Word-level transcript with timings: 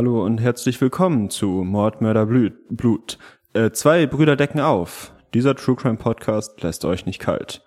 Hallo 0.00 0.24
und 0.24 0.38
herzlich 0.38 0.80
willkommen 0.80 1.28
zu 1.28 1.46
Mord, 1.46 2.00
Mörder, 2.00 2.24
Blut. 2.24 2.54
Blut. 2.70 3.18
Äh, 3.52 3.70
zwei 3.72 4.06
Brüder 4.06 4.34
decken 4.34 4.58
auf. 4.58 5.12
Dieser 5.34 5.54
True 5.54 5.76
Crime 5.76 5.98
Podcast 5.98 6.62
lässt 6.62 6.86
euch 6.86 7.04
nicht 7.04 7.18
kalt. 7.18 7.62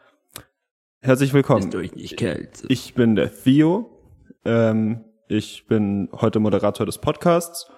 Herzlich 1.04 1.32
willkommen. 1.36 1.68
Ist 1.68 1.76
euch 1.76 1.94
nicht 1.94 2.18
kalt. 2.18 2.64
Ich 2.70 2.96
bin 2.96 3.16
der 3.16 3.32
Theo. 3.32 3.88
Ähm, 4.46 5.06
ich 5.28 5.68
bin 5.68 6.10
heute 6.12 6.40
Moderator 6.40 6.88
des 6.88 6.98
Podcasts 6.98 7.70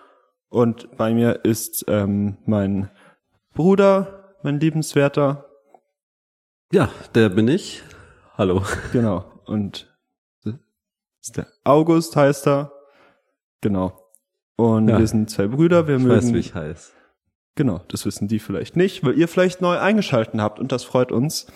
und 0.47 0.87
bei 0.95 1.13
mir 1.13 1.43
ist 1.43 1.83
ähm, 1.89 2.37
mein 2.45 2.89
Bruder, 3.55 4.37
mein 4.41 4.61
liebenswerter. 4.61 5.49
Ja, 6.71 6.89
der 7.13 7.27
bin 7.27 7.49
ich. 7.49 7.83
Hallo. 8.37 8.63
Genau. 8.93 9.25
Und 9.47 9.93
ist 11.21 11.35
der 11.35 11.47
August 11.65 12.15
heißt 12.15 12.47
er. 12.47 12.71
Genau. 13.59 14.04
Und 14.57 14.87
Ja. 14.87 14.99
wir 14.99 15.07
sind 15.07 15.29
zwei 15.29 15.47
Brüder. 15.47 15.87
Wir 15.87 15.97
Ich 15.97 16.03
mögen 16.03 16.15
weiß, 16.17 16.33
wie 16.33 16.37
ich 16.39 16.55
heiß. 16.55 16.93
Genau, 17.55 17.81
das 17.87 18.05
wissen 18.05 18.27
die 18.27 18.39
vielleicht 18.39 18.75
nicht, 18.75 19.03
weil 19.05 19.17
ihr 19.17 19.27
vielleicht 19.27 19.61
neu 19.61 19.77
eingeschalten 19.77 20.41
habt 20.41 20.59
und 20.59 20.71
das 20.71 20.83
freut 20.83 21.11
uns. 21.11 21.47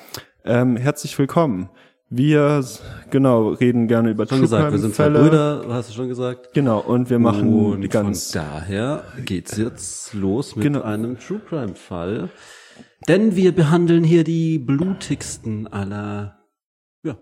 Ähm, 0.45 0.77
herzlich 0.77 1.17
willkommen. 1.19 1.69
Wir, 2.11 2.63
genau, 3.11 3.49
reden 3.49 3.87
gerne 3.87 4.09
über 4.11 4.25
Schon 4.25 4.41
gesagt, 4.41 4.71
wir 4.71 4.79
sind 4.79 4.95
zwei. 4.95 5.09
Brüder, 5.09 5.65
hast 5.69 5.89
du 5.89 5.93
schon 5.93 6.07
gesagt. 6.07 6.53
Genau, 6.53 6.79
und 6.79 7.09
wir 7.09 7.19
machen 7.19 7.53
Und 7.53 7.81
die 7.81 7.89
ganz, 7.89 8.31
von 8.31 8.41
daher 8.41 9.03
geht's 9.25 9.57
jetzt 9.57 10.13
los 10.15 10.55
mit 10.55 10.63
Genau. 10.63 10.81
einem 10.81 11.19
True 11.19 11.39
Crime 11.47 11.75
Fall. 11.75 12.29
Denn 13.07 13.35
wir 13.35 13.53
behandeln 13.53 14.03
hier 14.03 14.23
die 14.23 14.57
blutigsten 14.57 15.67
aller, 15.67 16.39
ja, 17.03 17.17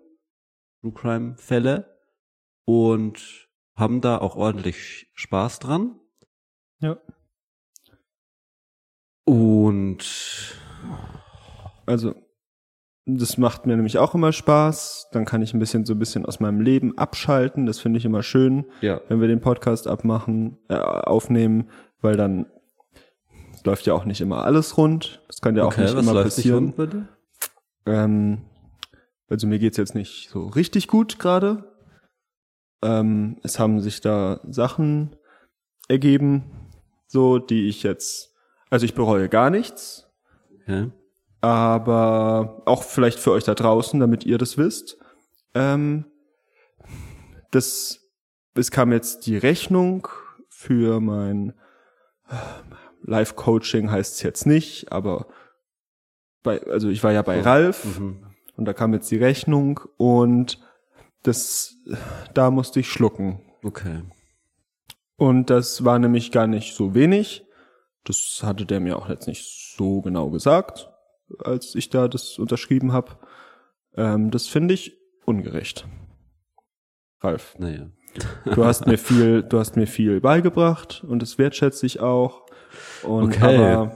True 0.81 0.93
Crime 0.93 1.35
Fälle 1.37 1.97
und 2.65 3.46
haben 3.77 4.01
da 4.01 4.17
auch 4.17 4.35
ordentlich 4.35 5.07
Spaß 5.13 5.59
dran. 5.59 5.95
ja, 6.81 6.97
Und 9.23 10.03
also, 11.85 12.15
das 13.05 13.37
macht 13.37 13.65
mir 13.65 13.75
nämlich 13.75 13.97
auch 13.97 14.15
immer 14.15 14.31
Spaß. 14.33 15.09
Dann 15.11 15.25
kann 15.25 15.41
ich 15.41 15.53
ein 15.53 15.59
bisschen 15.59 15.85
so 15.85 15.93
ein 15.93 15.99
bisschen 15.99 16.25
aus 16.25 16.39
meinem 16.39 16.59
Leben 16.59 16.97
abschalten. 16.97 17.65
Das 17.65 17.79
finde 17.79 17.99
ich 17.99 18.05
immer 18.05 18.23
schön, 18.23 18.65
ja, 18.81 18.99
wenn 19.07 19.21
wir 19.21 19.27
den 19.27 19.41
Podcast 19.41 19.87
abmachen, 19.87 20.57
äh, 20.69 20.75
aufnehmen, 20.75 21.69
weil 22.01 22.17
dann 22.17 22.47
läuft 23.63 23.85
ja 23.85 23.93
auch 23.93 24.05
nicht 24.05 24.21
immer 24.21 24.43
alles 24.43 24.77
rund. 24.77 25.21
Das 25.27 25.41
kann 25.41 25.55
ja 25.55 25.63
auch 25.63 25.67
okay, 25.73 25.81
nicht 25.83 25.95
was 25.95 26.03
immer 26.03 26.13
läuft 26.13 26.25
nicht 26.25 26.35
passieren. 26.37 26.63
rund 26.65 26.75
bei 26.75 26.85
dir? 26.87 27.07
Ähm, 27.85 28.41
also 29.29 29.45
mir 29.47 29.59
geht's 29.59 29.77
jetzt 29.77 29.95
nicht 29.95 30.29
so 30.29 30.47
richtig 30.47 30.87
gut 30.87 31.19
gerade. 31.19 31.76
Ähm, 32.81 33.37
es 33.43 33.59
haben 33.59 33.79
sich 33.81 34.01
da 34.01 34.39
Sachen 34.47 35.15
ergeben, 35.87 36.43
so 37.07 37.39
die 37.39 37.67
ich 37.69 37.83
jetzt, 37.83 38.33
also 38.69 38.85
ich 38.85 38.93
bereue 38.93 39.29
gar 39.29 39.49
nichts, 39.49 40.03
Okay. 40.63 40.91
aber 41.41 42.61
auch 42.65 42.83
vielleicht 42.83 43.19
für 43.19 43.31
euch 43.31 43.43
da 43.45 43.55
draußen, 43.55 43.99
damit 43.99 44.25
ihr 44.25 44.37
das 44.37 44.57
wisst. 44.57 44.97
Ähm, 45.53 46.05
das, 47.51 48.01
es 48.55 48.69
kam 48.71 48.91
jetzt 48.91 49.25
die 49.27 49.37
Rechnung 49.37 50.07
für 50.49 50.99
mein 50.99 51.53
äh, 52.29 52.35
Live-Coaching 53.03 53.89
heißt 53.89 54.15
es 54.15 54.21
jetzt 54.23 54.45
nicht, 54.45 54.91
aber 54.91 55.27
bei, 56.43 56.61
also 56.63 56.89
ich 56.89 57.03
war 57.03 57.11
ja 57.13 57.21
bei 57.21 57.39
Ralf 57.41 57.97
Mhm. 57.99 58.25
und 58.57 58.65
da 58.65 58.73
kam 58.73 58.93
jetzt 58.93 59.09
die 59.11 59.17
Rechnung 59.17 59.79
und 59.97 60.59
das, 61.27 61.75
da 62.33 62.49
musste 62.51 62.79
ich 62.79 62.89
schlucken. 62.89 63.41
Okay. 63.63 64.01
Und 65.17 65.49
das 65.49 65.83
war 65.83 65.99
nämlich 65.99 66.31
gar 66.31 66.47
nicht 66.47 66.75
so 66.75 66.93
wenig. 66.93 67.45
Das 68.03 68.39
hatte 68.43 68.65
der 68.65 68.79
mir 68.79 68.97
auch 68.97 69.09
jetzt 69.09 69.27
nicht 69.27 69.75
so 69.75 70.01
genau 70.01 70.29
gesagt, 70.29 70.89
als 71.39 71.75
ich 71.75 71.89
da 71.89 72.07
das 72.07 72.37
unterschrieben 72.39 72.93
habe. 72.93 73.17
Ähm, 73.95 74.31
das 74.31 74.47
finde 74.47 74.73
ich 74.75 74.97
ungerecht. 75.25 75.85
Ralf, 77.21 77.55
Naja. 77.57 77.87
du 78.45 78.63
hast 78.63 78.85
mir 78.85 78.97
viel, 78.97 79.43
du 79.43 79.59
hast 79.59 79.75
mir 79.75 79.87
viel 79.87 80.21
beigebracht 80.21 81.03
und 81.07 81.21
das 81.21 81.37
wertschätze 81.37 81.85
ich 81.85 81.99
auch. 81.99 82.45
Und 83.03 83.33
Okay. 83.35 83.57
aber 83.57 83.91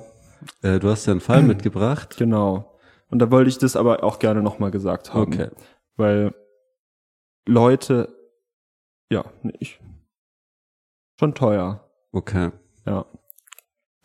Äh, 0.64 0.80
du 0.80 0.90
hast 0.90 1.06
ja 1.06 1.12
einen 1.12 1.22
Fall 1.22 1.44
mitgebracht. 1.54 2.18
genau. 2.18 2.80
Und 3.10 3.20
da 3.20 3.30
wollte 3.30 3.50
ich 3.50 3.58
das 3.60 3.76
aber 3.76 4.04
auch 4.04 4.18
gerne 4.20 4.42
nochmal 4.42 4.72
gesagt 4.72 5.14
haben. 5.14 5.34
Okay. 5.34 5.50
Weil 5.98 6.34
Leute, 7.48 8.16
ja, 9.12 9.26
ich, 9.60 9.80
schon 11.20 11.34
teuer, 11.36 11.88
Okay. 12.12 12.52
ja. 12.86 13.06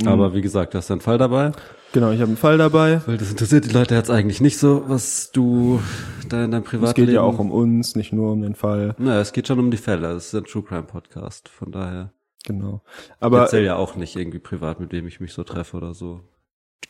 Aber 0.04 0.34
wie 0.34 0.42
gesagt, 0.42 0.74
du 0.74 0.78
hast 0.78 0.90
einen 0.90 1.00
Fall 1.00 1.16
dabei. 1.18 1.52
Genau, 1.92 2.10
ich 2.10 2.20
habe 2.20 2.28
einen 2.28 2.36
Fall 2.36 2.58
dabei. 2.58 3.00
Weil 3.06 3.16
das 3.16 3.30
interessiert 3.30 3.64
die 3.64 3.70
Leute 3.72 3.94
jetzt 3.94 4.10
eigentlich 4.10 4.42
nicht 4.42 4.58
so, 4.58 4.86
was 4.88 5.32
du 5.32 5.80
da 6.28 6.44
in 6.44 6.50
deinem 6.50 6.64
Es 6.64 6.68
Privatleben... 6.68 7.06
geht 7.06 7.14
ja 7.14 7.22
auch 7.22 7.38
um 7.38 7.50
uns, 7.50 7.96
nicht 7.96 8.12
nur 8.12 8.32
um 8.32 8.42
den 8.42 8.54
Fall. 8.54 8.94
Naja, 8.98 9.20
es 9.20 9.32
geht 9.32 9.48
schon 9.48 9.58
um 9.58 9.70
die 9.70 9.78
Fälle. 9.78 10.02
Das 10.12 10.26
ist 10.26 10.34
ein 10.34 10.44
True 10.44 10.62
Crime 10.62 10.82
Podcast. 10.82 11.48
Von 11.48 11.72
daher. 11.72 12.12
Genau. 12.44 12.82
Ich 12.98 13.12
Aber 13.20 13.40
erzähl 13.40 13.64
ja 13.64 13.76
auch 13.76 13.96
nicht 13.96 14.14
irgendwie 14.16 14.38
privat, 14.38 14.80
mit 14.80 14.92
wem 14.92 15.06
ich 15.06 15.18
mich 15.20 15.32
so 15.32 15.42
treffe 15.44 15.78
oder 15.78 15.94
so. 15.94 16.20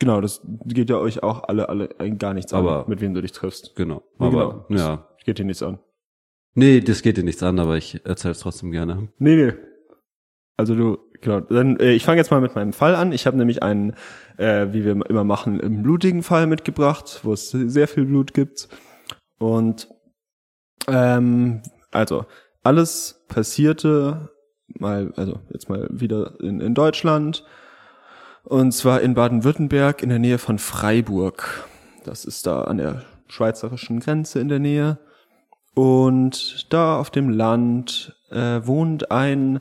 genau, 0.01 0.21
das 0.21 0.41
geht 0.65 0.91
ja 0.91 0.97
euch 0.97 1.23
auch 1.23 1.45
alle, 1.45 1.69
alle 1.69 1.91
ein- 2.01 2.19
gar 2.19 2.35
nichts 2.35 2.53
Aber- 2.53 2.83
an, 2.85 2.91
mit 2.91 3.01
wem 3.01 3.15
du 3.15 3.23
dich 3.23 3.33
triffst. 3.33 3.77
Genau. 3.77 4.03
Aber, 4.19 4.67
genau. 4.69 4.81
ja. 4.81 5.09
Geht 5.25 5.39
dir 5.39 5.45
nichts 5.45 5.63
an. 5.63 5.79
Nee, 6.59 6.81
das 6.81 7.03
geht 7.03 7.19
dir 7.19 7.23
nichts 7.23 7.43
an, 7.43 7.59
aber 7.59 7.77
ich 7.77 8.01
erzähl's 8.07 8.41
trotzdem 8.41 8.71
gerne. 8.71 9.09
Nee, 9.19 9.37
nee. 9.37 9.53
Also 10.57 10.75
du, 10.75 10.97
genau. 11.21 11.41
Dann, 11.41 11.79
äh, 11.79 11.93
ich 11.93 12.07
fange 12.07 12.17
jetzt 12.17 12.31
mal 12.31 12.41
mit 12.41 12.55
meinem 12.55 12.73
Fall 12.73 12.95
an. 12.95 13.13
Ich 13.13 13.27
habe 13.27 13.37
nämlich 13.37 13.63
einen, 13.63 13.95
äh, 14.39 14.69
wie 14.73 14.83
wir 14.83 14.99
immer 15.11 15.23
machen, 15.23 15.61
einen 15.61 15.83
blutigen 15.83 16.23
Fall 16.23 16.47
mitgebracht, 16.47 17.21
wo 17.25 17.35
es 17.35 17.51
sehr 17.51 17.87
viel 17.87 18.07
Blut 18.07 18.33
gibt. 18.33 18.71
Und 19.39 19.89
ähm, 20.89 21.61
also 21.91 22.25
alles 22.63 23.27
passierte 23.29 24.31
mal, 24.67 25.13
also 25.17 25.41
jetzt 25.53 25.69
mal 25.69 25.87
wieder 25.91 26.41
in, 26.41 26.63
in 26.63 26.73
Deutschland. 26.73 27.45
Und 28.45 28.73
zwar 28.73 29.03
in 29.03 29.13
Baden-Württemberg 29.13 30.03
in 30.03 30.09
der 30.09 30.21
Nähe 30.21 30.39
von 30.39 30.59
Freiburg. 30.59 31.69
Das 32.05 32.25
ist 32.25 32.47
da 32.47 32.63
an 32.63 32.79
der 32.79 33.03
schweizerischen 33.29 34.01
Grenze 34.01 34.41
in 34.41 34.49
der 34.49 34.59
Nähe. 34.61 34.99
Und 35.77 36.73
da 36.73 36.99
auf 36.99 37.11
dem 37.11 37.29
Land 37.29 38.17
äh, 38.31 38.67
wohnt 38.67 39.11
ein, 39.11 39.61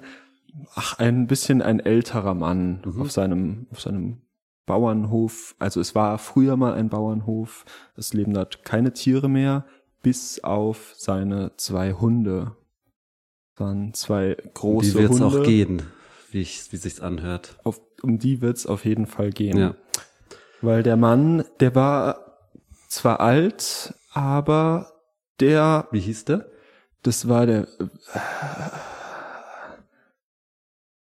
ach, 0.74 0.98
ein 0.98 1.28
bisschen 1.28 1.62
ein 1.62 1.82
älterer 1.82 2.34
Mann 2.34 2.82
auf 2.98 3.12
seinem, 3.12 3.68
auf 3.70 3.82
seinem 3.82 4.22
Bauernhof. 4.66 5.56
Also 5.60 5.82
es 5.82 5.94
war 5.94 6.18
früher 6.18 6.56
mal 6.56 6.74
ein 6.74 6.88
Bauernhof. 6.88 7.66
Es 7.98 8.14
leben 8.14 8.34
dort 8.34 8.64
keine 8.64 8.94
Tiere 8.94 9.28
mehr, 9.28 9.66
bis 10.04 10.42
auf 10.42 10.94
seine 10.96 11.52
zwei 11.58 11.92
Hunde. 11.92 12.56
Es 13.54 13.60
waren 13.60 13.94
zwei 13.94 14.38
große 14.54 14.94
Wie 14.94 15.00
wird's 15.00 15.20
Hunde. 15.20 15.42
auch 15.42 15.44
gehen, 15.44 15.82
wie, 16.32 16.40
ich, 16.40 16.72
wie 16.72 16.78
sich's 16.78 17.02
anhört. 17.02 17.58
Auf, 17.66 17.82
um 18.02 18.20
die 18.20 18.40
wird's 18.40 18.66
auf 18.66 18.86
jeden 18.86 19.06
Fall 19.06 19.32
gehen. 19.32 19.58
Ja. 19.58 19.76
Weil 20.62 20.82
der 20.82 20.96
Mann, 20.96 21.44
der 21.60 21.76
war 21.76 22.38
zwar 22.88 23.20
alt, 23.20 23.94
aber 24.14 24.95
der, 25.40 25.88
Wie 25.92 26.00
hieß 26.00 26.26
der? 26.26 26.50
das 27.04 27.28
war 27.30 27.46
der, 27.46 27.68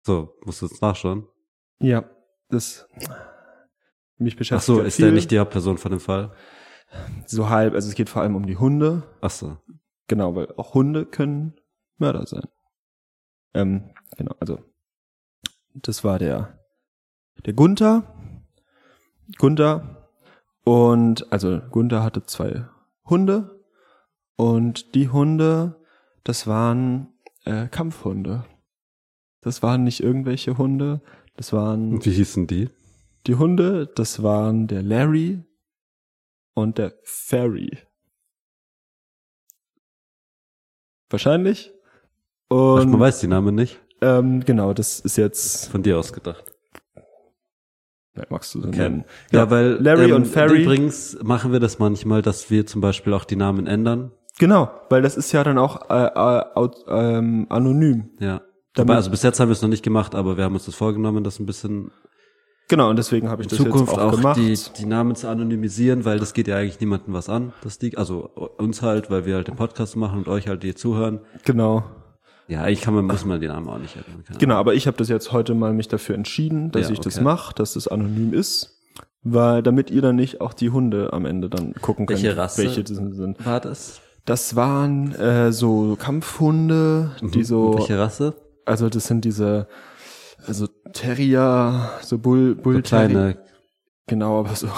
So, 0.05 0.35
musst 0.45 0.63
du 0.63 0.67
jetzt 0.67 0.83
nachschauen. 0.83 1.29
ja, 1.81 2.05
das 2.49 2.87
mich 4.19 4.35
Ach 4.35 4.39
beschäftigt. 4.39 4.67
so, 4.67 4.81
ja 4.81 4.87
ist 4.87 4.97
viel. 4.97 5.07
der 5.07 5.15
nicht 5.15 5.31
die 5.31 5.39
Hauptperson 5.39 5.79
von 5.79 5.91
dem 5.93 6.01
Fall? 6.01 6.33
so 7.27 7.49
halb, 7.49 7.73
also 7.75 7.89
es 7.89 7.95
geht 7.95 8.11
vor 8.11 8.21
allem 8.23 8.37
um 8.37 8.45
die 8.47 8.59
Hunde. 8.59 9.03
Ach 9.23 9.31
so. 9.31 9.57
Genau, 10.09 10.35
weil 10.35 10.53
auch 10.57 10.75
Hunde 10.75 11.07
können 11.07 11.55
Mörder 11.97 12.27
sein. 12.27 12.47
Ähm, 13.55 13.95
genau, 14.19 14.35
also 14.41 14.59
das 15.75 16.05
war 16.05 16.19
der 16.19 16.59
der 17.47 17.55
Gunther. 17.55 18.03
Gunther 19.39 20.09
und 20.65 21.33
also 21.33 21.61
Gunther 21.71 22.03
hatte 22.03 22.25
zwei 22.27 22.69
Hunde 23.07 23.62
und 24.43 24.95
die 24.97 25.09
Hunde, 25.09 25.77
das 26.25 26.47
waren 26.49 27.13
äh, 27.45 27.69
Kampfhunde. 27.69 28.45
Das 29.41 29.63
waren 29.63 29.85
nicht 29.85 30.01
irgendwelche 30.03 30.59
Hunde, 30.59 31.01
das 31.37 31.53
waren 31.53 32.05
wie 32.05 32.11
hießen 32.11 32.47
die? 32.47 32.69
die 33.27 33.37
Hunde, 33.37 33.87
das 33.87 34.23
waren 34.23 34.67
der 34.67 34.83
Larry 34.83 35.45
und 36.55 36.79
der 36.79 36.93
Ferry. 37.05 37.79
Wahrscheinlich. 41.11 41.73
Ach, 42.49 42.57
Und 42.57 42.91
man 42.91 43.01
weiß 43.01 43.21
die 43.21 43.29
Namen 43.29 43.55
nicht. 43.55 43.81
ähm, 44.01 44.45
genau, 44.45 44.73
das 44.75 45.01
ist 45.01 45.17
jetzt. 45.17 45.69
Von 45.71 45.83
dir 45.83 45.99
ausgedacht. 45.99 46.45
Ja, 48.17 48.25
magst 48.29 48.55
du 48.55 48.61
so 48.61 48.69
Okay. 48.69 48.79
nennen? 48.79 49.05
Ja, 49.31 49.51
weil 49.51 49.75
Larry 49.81 50.11
ähm, 50.11 50.17
und 50.17 50.27
Ferry. 50.27 50.63
Übrigens 50.63 51.17
machen 51.23 51.53
wir 51.53 51.61
das 51.61 51.79
manchmal, 51.79 52.23
dass 52.23 52.51
wir 52.51 52.67
zum 52.67 52.81
Beispiel 52.81 53.15
auch 53.15 53.25
die 53.25 53.37
Namen 53.37 53.67
ändern. 53.67 54.13
Genau, 54.39 54.71
weil 54.89 55.03
das 55.03 55.17
ist 55.17 55.33
ja 55.33 55.45
dann 55.45 55.59
auch 55.59 55.91
äh, 55.91 56.07
äh, 56.07 56.69
ähm, 56.89 57.47
anonym. 57.49 58.11
Ja. 58.19 58.43
Wobei, 58.77 58.95
also 58.95 59.11
bis 59.11 59.23
jetzt 59.23 59.39
haben 59.39 59.49
wir 59.49 59.53
es 59.53 59.61
noch 59.63 59.69
nicht 59.69 59.83
gemacht, 59.83 60.15
aber 60.15 60.37
wir 60.39 60.45
haben 60.45 60.55
uns 60.55 60.65
das 60.65 60.75
vorgenommen, 60.75 61.25
das 61.25 61.39
ein 61.39 61.47
bisschen 61.47 61.91
Genau, 62.69 62.89
und 62.89 62.97
deswegen 62.97 63.29
habe 63.29 63.43
ich 63.43 63.49
das 63.49 63.59
Zukunft 63.59 63.93
jetzt 63.93 63.99
auch, 63.99 64.13
auch, 64.13 64.17
gemacht. 64.17 64.39
die, 64.39 64.57
die 64.79 64.87
Namen 64.87 65.15
zu 65.15 65.29
anonymisieren, 65.29 66.07
weil 66.07 66.19
das 66.19 66.33
geht 66.33 66.49
ja 66.49 66.57
eigentlich 66.57 66.81
niemandem 66.81 67.13
was 67.13 67.29
an. 67.29 67.53
Das 67.63 67.79
liegt, 67.81 67.99
also 67.99 68.31
uns 68.57 68.81
halt, 68.81 69.11
weil 69.11 69.27
wir 69.27 69.35
halt 69.35 69.49
den 69.49 69.57
Podcast 69.57 69.95
machen 69.97 70.21
und 70.21 70.29
euch 70.29 70.49
halt 70.49 70.63
die 70.63 70.75
zuhören. 70.75 71.21
genau. 71.45 71.85
Ja, 72.49 72.63
eigentlich 72.63 72.81
kann 72.81 72.95
man, 72.95 73.07
muss 73.07 73.25
man 73.25 73.41
den 73.41 73.51
Namen 73.51 73.69
auch 73.69 73.79
nicht 73.79 73.97
ändern. 73.97 74.25
Genau, 74.39 74.57
aber 74.57 74.75
ich 74.75 74.87
habe 74.87 74.97
das 74.97 75.09
jetzt 75.09 75.33
heute 75.33 75.55
mal 75.55 75.73
mich 75.73 75.89
dafür 75.89 76.15
entschieden, 76.15 76.71
dass 76.71 76.89
Ja, 76.89 76.93
ich 76.95 77.01
das 77.01 77.17
okay. 77.17 77.25
mache, 77.25 77.55
dass 77.55 77.77
es 77.77 77.89
anonym 77.89 78.35
ist, 78.35 78.79
weil 79.23 79.63
damit 79.63 79.91
ihr 79.91 80.03
dann 80.03 80.17
nicht 80.17 80.41
auch 80.41 80.53
die 80.53 80.71
Hunde 80.71 81.13
am 81.13 81.25
Ende 81.25 81.49
dann 81.49 81.73
gucken 81.75 82.07
könnt, 82.07 82.23
Welche 82.23 82.37
Rasse? 82.37 82.63
welche 82.63 82.83
das 82.85 82.97
sind. 82.97 83.47
War 83.47 83.61
das? 83.61 84.01
Das 84.25 84.55
waren 84.55 85.13
äh, 85.15 85.53
so 85.53 85.97
Kampfhunde, 85.97 87.17
die 87.23 87.43
so, 87.45 87.75
Welche 87.79 87.99
Rasse? 87.99 88.35
also 88.65 88.89
das 88.89 89.07
sind 89.07 89.25
diese, 89.25 89.67
also 90.47 90.67
Terrier, 90.93 91.91
so 92.03 92.19
Bull, 92.19 92.55
Bull 92.55 92.77
So 92.77 92.83
kleine. 92.83 93.39
Genau, 94.07 94.41
aber 94.41 94.55
so. 94.55 94.69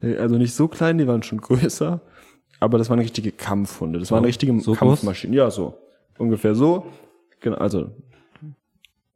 Also 0.00 0.36
nicht 0.36 0.54
so 0.54 0.68
klein, 0.68 0.98
die 0.98 1.06
waren 1.06 1.22
schon 1.22 1.40
größer, 1.40 2.00
aber 2.60 2.78
das 2.78 2.90
waren 2.90 2.98
richtige 2.98 3.32
Kampfhunde. 3.32 3.98
Das 3.98 4.10
waren 4.10 4.24
richtige 4.24 4.52
so 4.60 4.72
groß? 4.72 4.78
Kampfmaschinen. 4.78 5.34
Ja, 5.34 5.50
so. 5.50 5.78
Ungefähr 6.18 6.54
so. 6.54 6.86
Genau, 7.40 7.56
also 7.56 7.90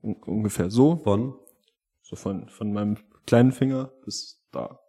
un 0.03 0.17
ungefähr 0.25 0.71
so. 0.71 0.97
Von? 0.97 1.35
So 2.03 2.17
von, 2.17 2.49
von 2.49 2.73
meinem 2.73 2.97
kleinen 3.27 3.53
Finger 3.53 3.91
bis 4.05 4.43
da. 4.51 4.81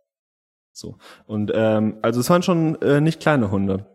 So. 0.80 0.98
Und 1.28 1.52
ähm, 1.54 1.98
also 2.02 2.20
es 2.20 2.30
waren 2.30 2.42
schon 2.44 2.82
äh, 2.82 3.02
nicht 3.02 3.20
kleine 3.20 3.52
Hunde. 3.52 3.86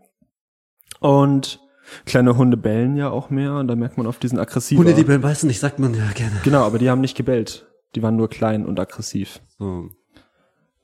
Und 1.01 1.61
kleine 2.07 2.37
Hunde 2.37 2.57
bellen 2.57 2.97
ja 2.97 3.11
auch 3.11 3.31
mehr 3.31 3.55
und 3.55 3.69
da 3.69 3.77
merkt 3.77 3.97
man 3.97 4.07
auf 4.07 4.19
diesen 4.19 4.39
aggressiven. 4.39 4.85
Hunde, 4.85 4.95
die 4.95 5.05
beim 5.05 5.21
Beißen 5.21 5.47
nicht, 5.47 5.61
sagt 5.61 5.79
man 5.79 5.95
ja 5.95 6.11
gerne. 6.15 6.41
Genau, 6.45 6.63
aber 6.65 6.79
die 6.79 6.89
haben 6.91 7.01
nicht 7.01 7.17
gebellt. 7.17 7.67
Die 7.95 8.03
waren 8.03 8.17
nur 8.17 8.29
klein 8.29 8.65
und 8.67 8.79
aggressiv. 8.81 9.41
So. 9.59 9.89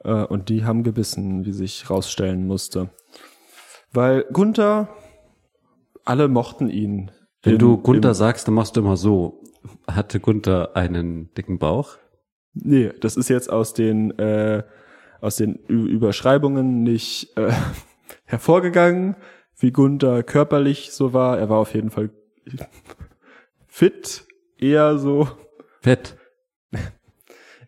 Äh, 0.05 0.25
und 0.25 0.49
die 0.49 0.64
haben 0.64 0.82
gebissen, 0.82 1.44
wie 1.44 1.52
sich 1.52 1.88
rausstellen 1.91 2.46
musste. 2.46 2.91
Weil 3.93 4.25
Gunther, 4.32 4.88
alle 6.05 6.29
mochten 6.29 6.69
ihn. 6.70 7.11
Wenn 7.43 7.55
Im- 7.55 7.58
du 7.58 7.76
Gunther 7.79 8.11
im- 8.11 8.14
sagst, 8.14 8.46
dann 8.46 8.55
machst 8.55 8.76
du 8.76 8.81
immer 8.81 8.96
so. 8.96 9.43
Hatte 9.87 10.20
Gunther 10.20 10.76
einen 10.76 11.32
dicken 11.35 11.58
Bauch? 11.58 11.96
Nee, 12.55 12.93
das 13.00 13.17
ist 13.17 13.29
jetzt 13.29 13.50
aus 13.50 13.75
den, 13.75 14.19
äh, 14.19 14.62
aus 15.20 15.37
den 15.37 15.58
Ü 15.69 15.87
Überschreibungen 15.87 16.82
nicht 16.82 17.37
äh, 17.37 17.52
hervorgegangen, 18.25 19.17
wie 19.56 19.72
Gunther 19.72 20.22
körperlich 20.22 20.93
so 20.93 21.12
war. 21.12 21.38
Er 21.38 21.49
war 21.49 21.58
auf 21.58 21.75
jeden 21.75 21.90
Fall 21.90 22.11
fit, 23.67 24.25
eher 24.58 24.99
so. 24.99 25.28
Fett. 25.81 26.17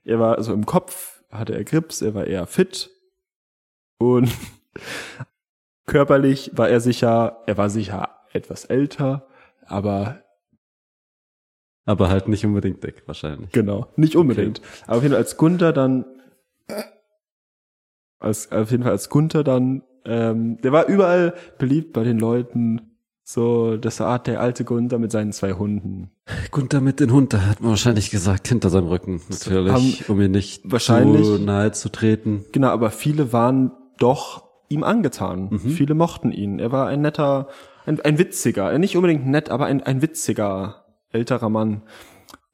Er 0.05 0.19
war 0.19 0.37
also 0.37 0.53
im 0.53 0.67
Kopf, 0.67 1.23
hatte 1.31 1.55
er 1.55 1.63
Grips, 1.63 2.03
er 2.03 2.13
war 2.13 2.27
eher 2.27 2.49
fit. 2.49 2.91
Und 3.99 4.33
körperlich 5.87 6.51
war 6.55 6.69
er 6.69 6.81
sicher, 6.81 7.41
er 7.47 7.57
war 7.57 7.71
sicher 7.71 8.19
etwas 8.33 8.65
älter, 8.65 9.29
aber 9.65 10.25
Aber 11.85 12.09
halt 12.09 12.27
nicht 12.27 12.45
unbedingt 12.45 12.83
dick, 12.83 13.05
wahrscheinlich. 13.07 13.53
Genau, 13.53 13.93
nicht 13.95 14.17
unbedingt. 14.17 14.61
Aber 14.89 14.97
auf 14.97 15.03
jeden 15.05 15.13
Fall 15.15 15.23
als 15.23 15.37
Gunther 15.37 15.73
dann, 15.73 16.05
als, 18.23 18.51
auf 18.53 18.71
jeden 18.71 18.83
Fall 18.83 18.93
als 18.93 19.09
Gunther 19.09 19.45
dann, 19.45 19.83
ähm, 20.05 20.59
der 20.63 20.73
war 20.73 20.87
überall 20.87 21.35
beliebt 21.59 21.93
bei 21.93 22.05
den 22.05 22.19
Leuten. 22.19 22.81
So, 23.25 23.77
das 23.77 24.01
war 24.01 24.19
der 24.19 24.41
alte 24.41 24.65
Gunther 24.65 24.99
mit 24.99 25.13
seinen 25.13 25.33
zwei 25.33 25.53
Hunden. 25.53 26.11
Gunther 26.51 26.81
mit 26.81 27.01
den 27.01 27.13
Hund, 27.13 27.33
da 27.33 27.47
hat 27.47 27.61
man 27.61 27.71
wahrscheinlich 27.71 28.11
gesagt, 28.11 28.49
hinter 28.49 28.69
seinem 28.69 28.89
Rücken, 28.89 29.21
natürlich, 29.29 30.09
um 30.09 30.21
ihn 30.21 30.33
nicht 30.33 30.63
wahrscheinlich- 30.71 31.25
zu 31.25 31.39
nahe 31.39 31.73
zu 31.73 31.89
treten. 31.91 32.45
Genau, 32.53 32.69
aber 32.69 32.91
viele 32.91 33.33
waren 33.33 33.71
doch 33.99 34.45
ihm 34.69 34.83
angetan. 34.83 35.49
Mhm. 35.51 35.59
Viele 35.71 35.95
mochten 35.95 36.33
ihn. 36.33 36.59
Er 36.59 36.73
war 36.73 36.89
ein 36.89 37.01
netter, 37.03 37.49
ein, 37.87 38.01
ein 38.01 38.19
witziger, 38.19 38.77
nicht 38.79 38.97
unbedingt 38.97 39.27
nett, 39.27 39.51
aber 39.51 39.67
ein, 39.67 39.83
ein 39.83 40.03
witziger 40.03 40.85
älterer 41.11 41.49
Mann. 41.49 41.83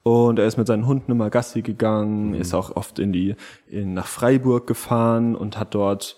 Und 0.03 0.39
er 0.39 0.47
ist 0.47 0.57
mit 0.57 0.67
seinen 0.67 0.87
Hunden 0.87 1.13
immer 1.13 1.31
Gassi 1.31 1.63
gegangen, 1.63 2.35
ist 2.35 2.55
auch 2.55 2.75
oft 2.75 2.99
in 2.99 3.13
die, 3.13 3.37
in, 3.67 3.95
nach 3.95 4.07
Freiburg 4.07 4.67
gefahren 4.67 5.35
und 5.37 5.59
hat 5.59 5.75
dort 5.75 6.17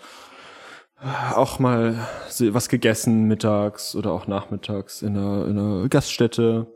auch 1.35 1.59
mal 1.59 1.95
was 2.39 2.69
gegessen 2.69 3.25
mittags 3.25 3.97
oder 3.97 4.13
auch 4.13 4.27
nachmittags 4.27 5.03
in 5.03 5.17
einer, 5.17 5.47
in 5.47 5.59
einer 5.59 5.89
Gaststätte. 5.89 6.67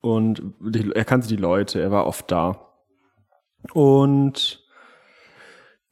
Und 0.00 0.42
die, 0.60 0.92
er 0.94 1.04
kannte 1.04 1.28
die 1.28 1.36
Leute, 1.36 1.80
er 1.80 1.90
war 1.90 2.06
oft 2.06 2.30
da. 2.30 2.72
Und 3.72 4.62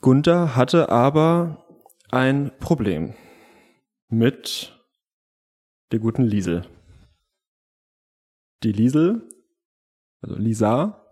Gunther 0.02 0.54
hatte 0.54 0.90
aber 0.90 1.64
ein 2.10 2.52
Problem 2.58 3.14
mit 4.08 4.78
der 5.92 5.98
guten 5.98 6.24
Liesel. 6.24 6.66
Die 8.62 8.72
Liesel, 8.72 9.26
also 10.22 10.36
Lisa, 10.36 11.04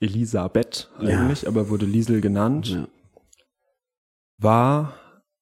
Elisabeth 0.00 0.90
Ja. 1.00 1.08
eigentlich, 1.18 1.48
aber 1.48 1.68
wurde 1.68 1.86
Liesel 1.86 2.20
genannt, 2.20 2.68
Ja. 2.68 2.88
war 4.38 4.94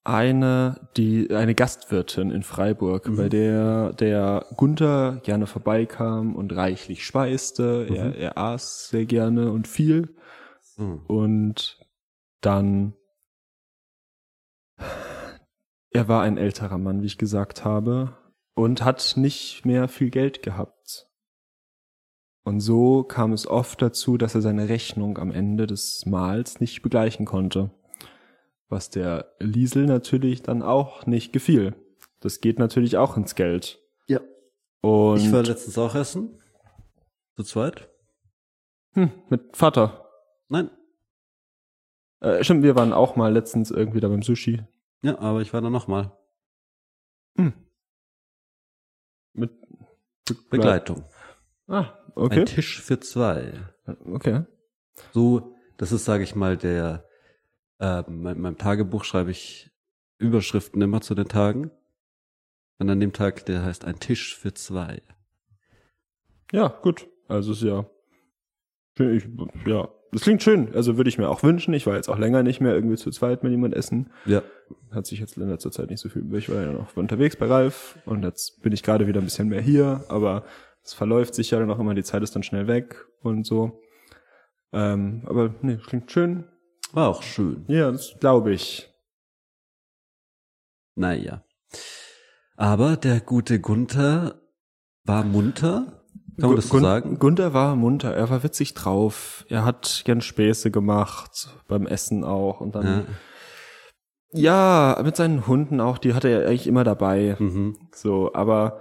eine, 0.04 0.88
die, 0.96 1.34
eine 1.34 1.54
Gastwirtin 1.54 2.30
in 2.30 2.42
Freiburg, 2.42 3.14
bei 3.14 3.28
der 3.28 3.92
der 3.92 4.46
Gunther 4.56 5.20
gerne 5.22 5.46
vorbeikam 5.46 6.34
und 6.34 6.54
reichlich 6.56 7.04
speiste. 7.04 7.86
Er, 7.94 8.14
er 8.16 8.38
aß 8.38 8.88
sehr 8.88 9.04
gerne 9.04 9.52
und 9.52 9.68
viel. 9.68 10.16
So. 10.62 11.02
Und 11.08 11.78
dann, 12.40 12.94
er 15.90 16.08
war 16.08 16.22
ein 16.22 16.38
älterer 16.38 16.78
Mann, 16.78 17.02
wie 17.02 17.06
ich 17.06 17.18
gesagt 17.18 17.64
habe, 17.64 18.16
und 18.54 18.84
hat 18.84 19.14
nicht 19.16 19.66
mehr 19.66 19.88
viel 19.88 20.08
Geld 20.10 20.42
gehabt. 20.42 21.07
Und 22.48 22.60
so 22.60 23.04
kam 23.04 23.34
es 23.34 23.46
oft 23.46 23.82
dazu, 23.82 24.16
dass 24.16 24.34
er 24.34 24.40
seine 24.40 24.70
Rechnung 24.70 25.18
am 25.18 25.30
Ende 25.30 25.66
des 25.66 26.06
Mahls 26.06 26.60
nicht 26.60 26.80
begleichen 26.80 27.26
konnte. 27.26 27.70
Was 28.70 28.88
der 28.88 29.34
Liesel 29.38 29.84
natürlich 29.84 30.44
dann 30.44 30.62
auch 30.62 31.04
nicht 31.04 31.34
gefiel. 31.34 31.74
Das 32.20 32.40
geht 32.40 32.58
natürlich 32.58 32.96
auch 32.96 33.18
ins 33.18 33.34
Geld. 33.34 33.86
Ja. 34.06 34.20
Und 34.80 35.18
Ich 35.18 35.30
war 35.30 35.42
letztens 35.42 35.76
auch 35.76 35.94
essen. 35.94 36.40
Zu 37.36 37.42
zweit? 37.42 37.90
hm, 38.94 39.12
mit 39.28 39.54
Vater. 39.54 40.08
Nein. 40.48 40.70
Äh, 42.20 42.42
stimmt, 42.44 42.62
wir 42.62 42.76
waren 42.76 42.94
auch 42.94 43.14
mal 43.14 43.30
letztens 43.30 43.70
irgendwie 43.70 44.00
da 44.00 44.08
beim 44.08 44.22
Sushi. 44.22 44.64
Ja, 45.02 45.18
aber 45.18 45.42
ich 45.42 45.52
war 45.52 45.60
da 45.60 45.68
nochmal. 45.68 46.16
Hm. 47.36 47.52
Mit 49.34 49.52
Begleitung. 50.48 51.04
Ah, 51.68 51.92
okay. 52.14 52.40
Ein 52.40 52.46
Tisch 52.46 52.80
für 52.80 52.98
zwei. 52.98 53.52
Okay. 54.06 54.44
So, 55.12 55.54
das 55.76 55.92
ist, 55.92 56.04
sage 56.04 56.24
ich 56.24 56.34
mal, 56.34 56.56
der, 56.56 57.04
äh, 57.78 58.02
in 58.06 58.22
meinem 58.22 58.58
Tagebuch 58.58 59.04
schreibe 59.04 59.30
ich 59.30 59.70
Überschriften 60.18 60.82
immer 60.82 61.00
zu 61.00 61.14
den 61.14 61.28
Tagen. 61.28 61.70
Und 62.78 62.90
an 62.90 63.00
dem 63.00 63.12
Tag, 63.12 63.44
der 63.46 63.64
heißt 63.64 63.84
ein 63.84 64.00
Tisch 64.00 64.36
für 64.36 64.54
zwei. 64.54 65.02
Ja, 66.52 66.68
gut. 66.68 67.08
Also 67.28 67.52
ist 67.52 67.62
ja. 67.62 67.86
Ich, 68.98 69.28
ja, 69.66 69.88
das 70.10 70.22
klingt 70.22 70.42
schön. 70.42 70.74
Also 70.74 70.96
würde 70.96 71.08
ich 71.08 71.18
mir 71.18 71.28
auch 71.28 71.42
wünschen. 71.42 71.74
Ich 71.74 71.86
war 71.86 71.94
jetzt 71.94 72.08
auch 72.08 72.18
länger 72.18 72.42
nicht 72.42 72.60
mehr 72.60 72.74
irgendwie 72.74 72.96
zu 72.96 73.10
zweit 73.10 73.42
mit 73.42 73.52
jemand 73.52 73.74
essen. 73.74 74.10
Ja. 74.26 74.42
Hat 74.90 75.06
sich 75.06 75.20
jetzt 75.20 75.36
in 75.36 75.48
letzter 75.48 75.70
Zeit 75.70 75.90
nicht 75.90 76.00
so 76.00 76.08
viel. 76.08 76.24
Ich 76.34 76.48
war 76.48 76.62
ja 76.62 76.72
noch 76.72 76.96
unterwegs 76.96 77.36
bei 77.36 77.46
Ralf 77.46 77.98
und 78.06 78.24
jetzt 78.24 78.62
bin 78.62 78.72
ich 78.72 78.82
gerade 78.82 79.06
wieder 79.06 79.20
ein 79.20 79.24
bisschen 79.24 79.48
mehr 79.48 79.60
hier, 79.60 80.04
aber 80.08 80.44
es 80.88 80.94
verläuft 80.94 81.34
sich 81.34 81.50
ja 81.50 81.58
dann 81.58 81.70
auch 81.70 81.78
immer, 81.78 81.94
die 81.94 82.02
Zeit 82.02 82.22
ist 82.22 82.34
dann 82.34 82.42
schnell 82.42 82.66
weg 82.66 83.04
und 83.20 83.44
so. 83.46 83.80
Ähm, 84.72 85.22
aber 85.26 85.54
nee, 85.60 85.76
klingt 85.76 86.10
schön. 86.10 86.44
War 86.92 87.08
auch 87.08 87.22
schön. 87.22 87.64
Ja, 87.68 87.90
das 87.90 88.14
glaube 88.18 88.52
ich. 88.52 88.90
Naja. 90.94 91.44
Aber 92.56 92.96
der 92.96 93.20
gute 93.20 93.60
Gunther 93.60 94.40
war 95.04 95.24
munter. 95.24 96.04
Kann 96.40 96.50
man 96.50 96.56
das 96.56 96.68
so 96.68 96.74
Gun- 96.74 96.82
sagen? 96.82 97.18
Gunther 97.18 97.52
war 97.52 97.76
munter, 97.76 98.14
er 98.14 98.30
war 98.30 98.42
witzig 98.42 98.72
drauf. 98.74 99.44
Er 99.48 99.64
hat 99.64 100.02
gern 100.04 100.20
Späße 100.20 100.70
gemacht, 100.70 101.48
beim 101.68 101.86
Essen 101.86 102.24
auch. 102.24 102.60
Und 102.60 102.74
dann, 102.74 103.06
Ja. 104.32 104.94
ja, 104.96 105.02
mit 105.04 105.16
seinen 105.16 105.46
Hunden 105.46 105.80
auch, 105.80 105.98
die 105.98 106.14
hatte 106.14 106.28
er 106.28 106.48
eigentlich 106.48 106.66
immer 106.66 106.84
dabei. 106.84 107.36
Mhm. 107.38 107.76
So, 107.92 108.32
aber 108.34 108.80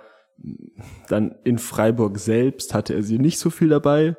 dann 1.10 1.36
in 1.44 1.58
Freiburg 1.58 2.18
selbst 2.20 2.74
hatte 2.74 2.94
er 2.94 3.04
sie 3.04 3.20
nicht 3.20 3.40
so 3.40 3.50
viel 3.50 3.70
dabei, 3.70 4.16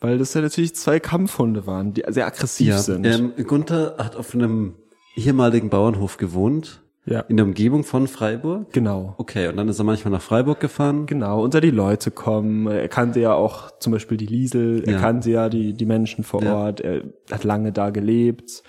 weil 0.00 0.18
das 0.18 0.34
ja 0.34 0.40
natürlich 0.40 0.74
zwei 0.74 1.00
Kampfhunde 1.00 1.66
waren, 1.66 1.92
die 1.94 2.04
sehr 2.08 2.26
aggressiv 2.26 2.68
Ja, 2.68 2.78
sind. 2.78 3.04
ähm, 3.06 3.32
Gunther 3.46 3.96
hat 3.98 4.16
auf 4.16 4.34
einem 4.34 4.74
ehemaligen 5.16 5.70
Bauernhof 5.70 6.16
gewohnt 6.18 6.82
Ja. 7.08 7.20
In 7.20 7.36
der 7.36 7.46
Umgebung 7.46 7.84
von 7.84 8.08
Freiburg? 8.08 8.72
Genau. 8.72 9.14
Okay, 9.18 9.46
und 9.46 9.56
dann 9.56 9.68
ist 9.68 9.78
er 9.78 9.84
manchmal 9.84 10.10
nach 10.10 10.20
Freiburg 10.22 10.58
gefahren. 10.58 11.06
Genau, 11.06 11.40
unter 11.42 11.60
die 11.60 11.70
Leute 11.70 12.10
kommen. 12.10 12.66
Er 12.66 12.88
kannte 12.88 13.20
ja 13.20 13.32
auch 13.32 13.70
zum 13.78 13.92
Beispiel 13.92 14.16
die 14.18 14.26
Liesel, 14.26 14.82
er 14.84 14.94
Ja. 14.94 14.98
kannte 15.00 15.30
ja 15.30 15.48
die, 15.48 15.72
die 15.72 15.86
Menschen 15.86 16.24
vor 16.24 16.42
Ja. 16.42 16.56
Ort, 16.56 16.80
er 16.80 17.02
hat 17.30 17.44
lange 17.44 17.70
da 17.72 17.90
gelebt 17.90 18.62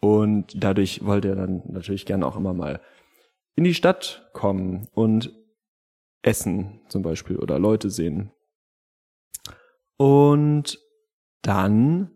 und 0.00 0.52
dadurch 0.54 1.04
wollte 1.06 1.28
er 1.28 1.36
dann 1.36 1.62
natürlich 1.66 2.04
gerne 2.04 2.26
auch 2.26 2.36
immer 2.36 2.52
mal 2.52 2.80
in 3.56 3.64
die 3.64 3.74
Stadt 3.74 4.28
kommen 4.34 4.86
und 4.92 5.32
essen 6.22 6.80
zum 6.88 7.02
Beispiel 7.02 7.36
oder 7.36 7.58
Leute 7.58 7.90
sehen. 7.90 8.32
Und 9.96 10.78
dann 11.42 12.10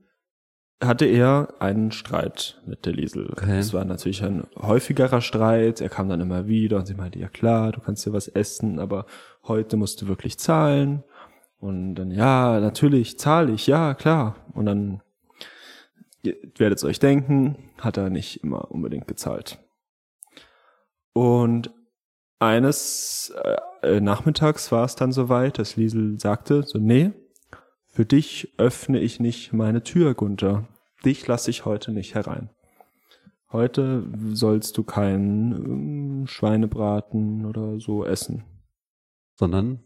hatte 0.82 1.06
er 1.06 1.54
einen 1.60 1.92
Streit 1.92 2.60
mit 2.66 2.86
der 2.86 2.92
Liesel. 2.92 3.30
Okay. 3.30 3.58
Es 3.58 3.72
war 3.72 3.84
natürlich 3.84 4.22
ein 4.24 4.46
häufigerer 4.56 5.20
Streit. 5.20 5.80
Er 5.80 5.88
kam 5.88 6.08
dann 6.08 6.20
immer 6.20 6.48
wieder 6.48 6.78
und 6.78 6.86
sie 6.86 6.94
meinte, 6.94 7.18
ja 7.18 7.28
klar, 7.28 7.72
du 7.72 7.80
kannst 7.80 8.04
dir 8.04 8.12
was 8.12 8.28
essen, 8.28 8.78
aber 8.78 9.06
heute 9.44 9.76
musst 9.76 10.02
du 10.02 10.08
wirklich 10.08 10.38
zahlen. 10.38 11.04
Und 11.58 11.94
dann, 11.94 12.10
ja, 12.10 12.58
natürlich, 12.58 13.18
zahle 13.18 13.52
ich, 13.52 13.68
ja, 13.68 13.94
klar. 13.94 14.34
Und 14.54 14.66
dann, 14.66 15.00
ihr 16.22 16.36
werdet 16.56 16.82
euch 16.82 16.98
denken, 16.98 17.70
hat 17.78 17.96
er 17.96 18.10
nicht 18.10 18.42
immer 18.42 18.70
unbedingt 18.72 19.06
gezahlt. 19.06 19.58
Und 21.12 21.70
eines 22.42 23.32
äh, 23.42 23.56
äh, 23.96 24.00
Nachmittags 24.00 24.72
war 24.72 24.84
es 24.84 24.96
dann 24.96 25.12
soweit, 25.12 25.58
dass 25.58 25.76
Liesel 25.76 26.18
sagte, 26.18 26.64
so, 26.64 26.78
nee, 26.78 27.12
für 27.86 28.04
dich 28.04 28.52
öffne 28.58 29.00
ich 29.00 29.20
nicht 29.20 29.52
meine 29.52 29.82
Tür, 29.82 30.14
Gunther. 30.14 30.66
Dich 31.04 31.26
lasse 31.26 31.50
ich 31.50 31.64
heute 31.64 31.92
nicht 31.92 32.14
herein. 32.14 32.50
Heute 33.50 34.04
sollst 34.32 34.76
du 34.78 34.82
keinen 34.82 35.52
ähm, 35.52 36.26
Schweinebraten 36.26 37.44
oder 37.46 37.78
so 37.80 38.04
essen. 38.04 38.44
Sondern, 39.36 39.80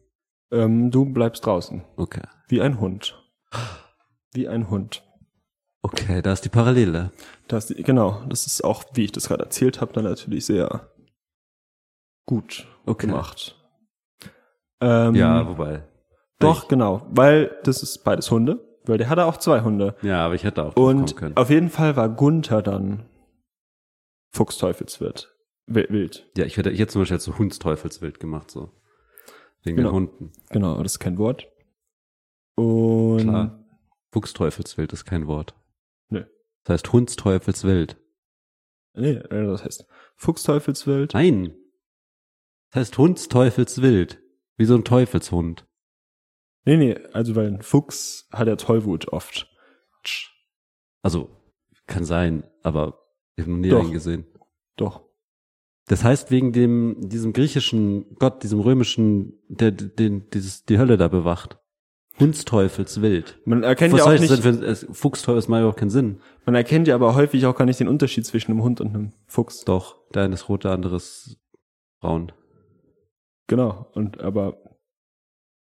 Ähm, 0.53 0.91
du 0.91 1.05
bleibst 1.05 1.45
draußen. 1.45 1.83
okay. 1.97 2.23
Wie 2.49 2.61
ein 2.63 2.79
Hund. 2.81 3.21
Wie 4.33 4.47
ein 4.49 4.71
Hund. 4.71 5.03
Okay, 5.83 6.23
da 6.23 6.33
ist 6.33 6.45
die 6.45 6.49
Parallele. 6.49 7.11
Das, 7.49 7.69
genau, 7.69 8.23
das 8.29 8.47
ist 8.47 8.63
auch, 8.65 8.85
wie 8.95 9.05
ich 9.05 9.13
das 9.13 9.29
gerade 9.29 9.43
erzählt 9.45 9.81
habe, 9.81 9.93
dann 9.93 10.05
natürlich 10.05 10.47
sehr 10.47 10.89
gut 12.27 12.67
Okay. 12.85 13.07
gemacht. 13.07 13.57
Ähm, 14.81 15.15
Ja, 15.15 15.49
wobei. 15.49 15.85
Doch, 16.39 16.69
genau, 16.69 17.07
weil 17.11 17.57
das 17.65 17.83
ist 17.83 18.05
beides 18.05 18.31
Hunde, 18.31 18.61
weil 18.85 18.99
der 18.99 19.09
hatte 19.09 19.25
auch 19.25 19.39
zwei 19.39 19.63
Hunde. 19.63 19.97
Ja, 20.03 20.25
aber 20.27 20.35
ich 20.35 20.45
hätte 20.45 20.63
auch 20.65 20.77
Und 20.77 21.17
können. 21.17 21.37
auf 21.37 21.49
jeden 21.49 21.71
Fall 21.71 21.97
war 21.97 22.09
Gunther 22.11 22.61
dann 22.61 23.09
Fuchsteufelswirt. 24.33 25.33
Wi- 25.67 25.87
Wild. 25.89 26.31
Ja, 26.37 26.45
ich 26.45 26.57
hätte 26.57 26.71
jetzt 26.71 26.93
zum 26.93 27.03
Beispiel 27.03 27.19
so 27.19 27.39
Hundsteufelswild 27.39 28.21
gemacht, 28.21 28.51
so. 28.51 28.71
Wegen 29.63 29.77
Genau. 29.79 29.89
den 29.91 29.95
Hunden. 29.95 30.33
Genau, 30.51 30.83
das 30.83 30.93
ist 30.93 30.99
kein 31.01 31.19
Wort. 31.19 31.49
Und 32.55 33.19
Klar. 33.23 33.65
Fuchsteufelswild 34.13 34.93
ist 34.93 35.05
kein 35.05 35.27
Wort. 35.27 35.55
Nö. 36.11 36.25
Das 36.65 36.75
heißt 36.75 36.93
Hundsteufelswild. 36.93 37.97
nee, 38.95 39.11
äh, 39.13 39.47
das 39.47 39.65
heißt 39.65 39.87
Fuchsteufelswild. 40.17 41.15
Nein. 41.15 41.55
Das 42.71 42.81
heißt 42.81 42.99
Hundsteufelswild. 42.99 44.21
Wie 44.59 44.65
so 44.65 44.75
ein 44.75 44.85
Teufelshund. 44.85 45.67
Nee, 46.65 46.77
nee, 46.79 46.97
also 47.13 47.37
weil 47.37 47.47
ein 47.49 47.63
Fuchs 47.63 48.27
hat 48.33 48.49
ja 48.49 48.57
Tollwut 48.57 49.09
oft. 49.09 49.49
Also, 51.03 51.31
kann 51.87 52.05
sein, 52.05 52.45
aber 52.63 52.99
ich 53.37 53.43
habe 53.43 53.53
noch 53.53 53.59
nie 53.59 53.69
Doch. 53.69 53.81
einen 53.81 53.93
gesehen. 53.93 54.27
Doch. 54.77 55.05
Das 55.89 56.03
heißt, 56.03 56.31
wegen 56.33 56.53
dem, 56.53 56.97
diesem 57.09 57.33
griechischen 57.33 58.17
Gott, 58.17 58.43
diesem 58.43 58.59
römischen, 58.59 59.35
der, 59.49 59.71
den, 59.71 60.29
dieses, 60.31 60.65
die 60.65 60.79
Hölle 60.79 60.97
da 60.97 61.07
bewacht. 61.09 61.59
Hundsteufelswild. 62.19 63.39
Man 63.45 63.63
erkennt 63.63 63.93
Was 63.93 64.01
ja 64.01 64.07
auch 64.07 64.19
nicht, 64.19 64.33
für, 64.43 64.49
es- 64.65 64.87
Fuchsteufels 64.91 65.49
macht 65.49 65.61
ja 65.61 65.69
auch 65.69 65.77
keinen 65.77 65.91
Sinn. 65.91 66.21
man 66.47 66.55
erkennt 66.55 66.89
ja 66.89 66.95
aber 66.95 67.15
häufig 67.15 67.45
auch 67.47 67.55
gar 67.55 67.67
nicht 67.67 67.79
den 67.79 67.89
Unterschied 67.89 68.25
zwischen 68.27 68.51
einem 68.53 68.63
Hund 68.63 68.81
und 68.81 68.89
einem 68.89 69.13
Fuchs. 69.27 69.65
Doch, 69.65 69.97
der 70.11 70.23
eine 70.25 70.35
ist 70.35 70.49
rot, 70.49 70.65
der 70.65 70.73
andere 70.73 70.97
ist 70.97 71.39
braun. 72.01 72.33
Genau. 73.47 73.91
Und 73.95 74.21
aber 74.21 74.59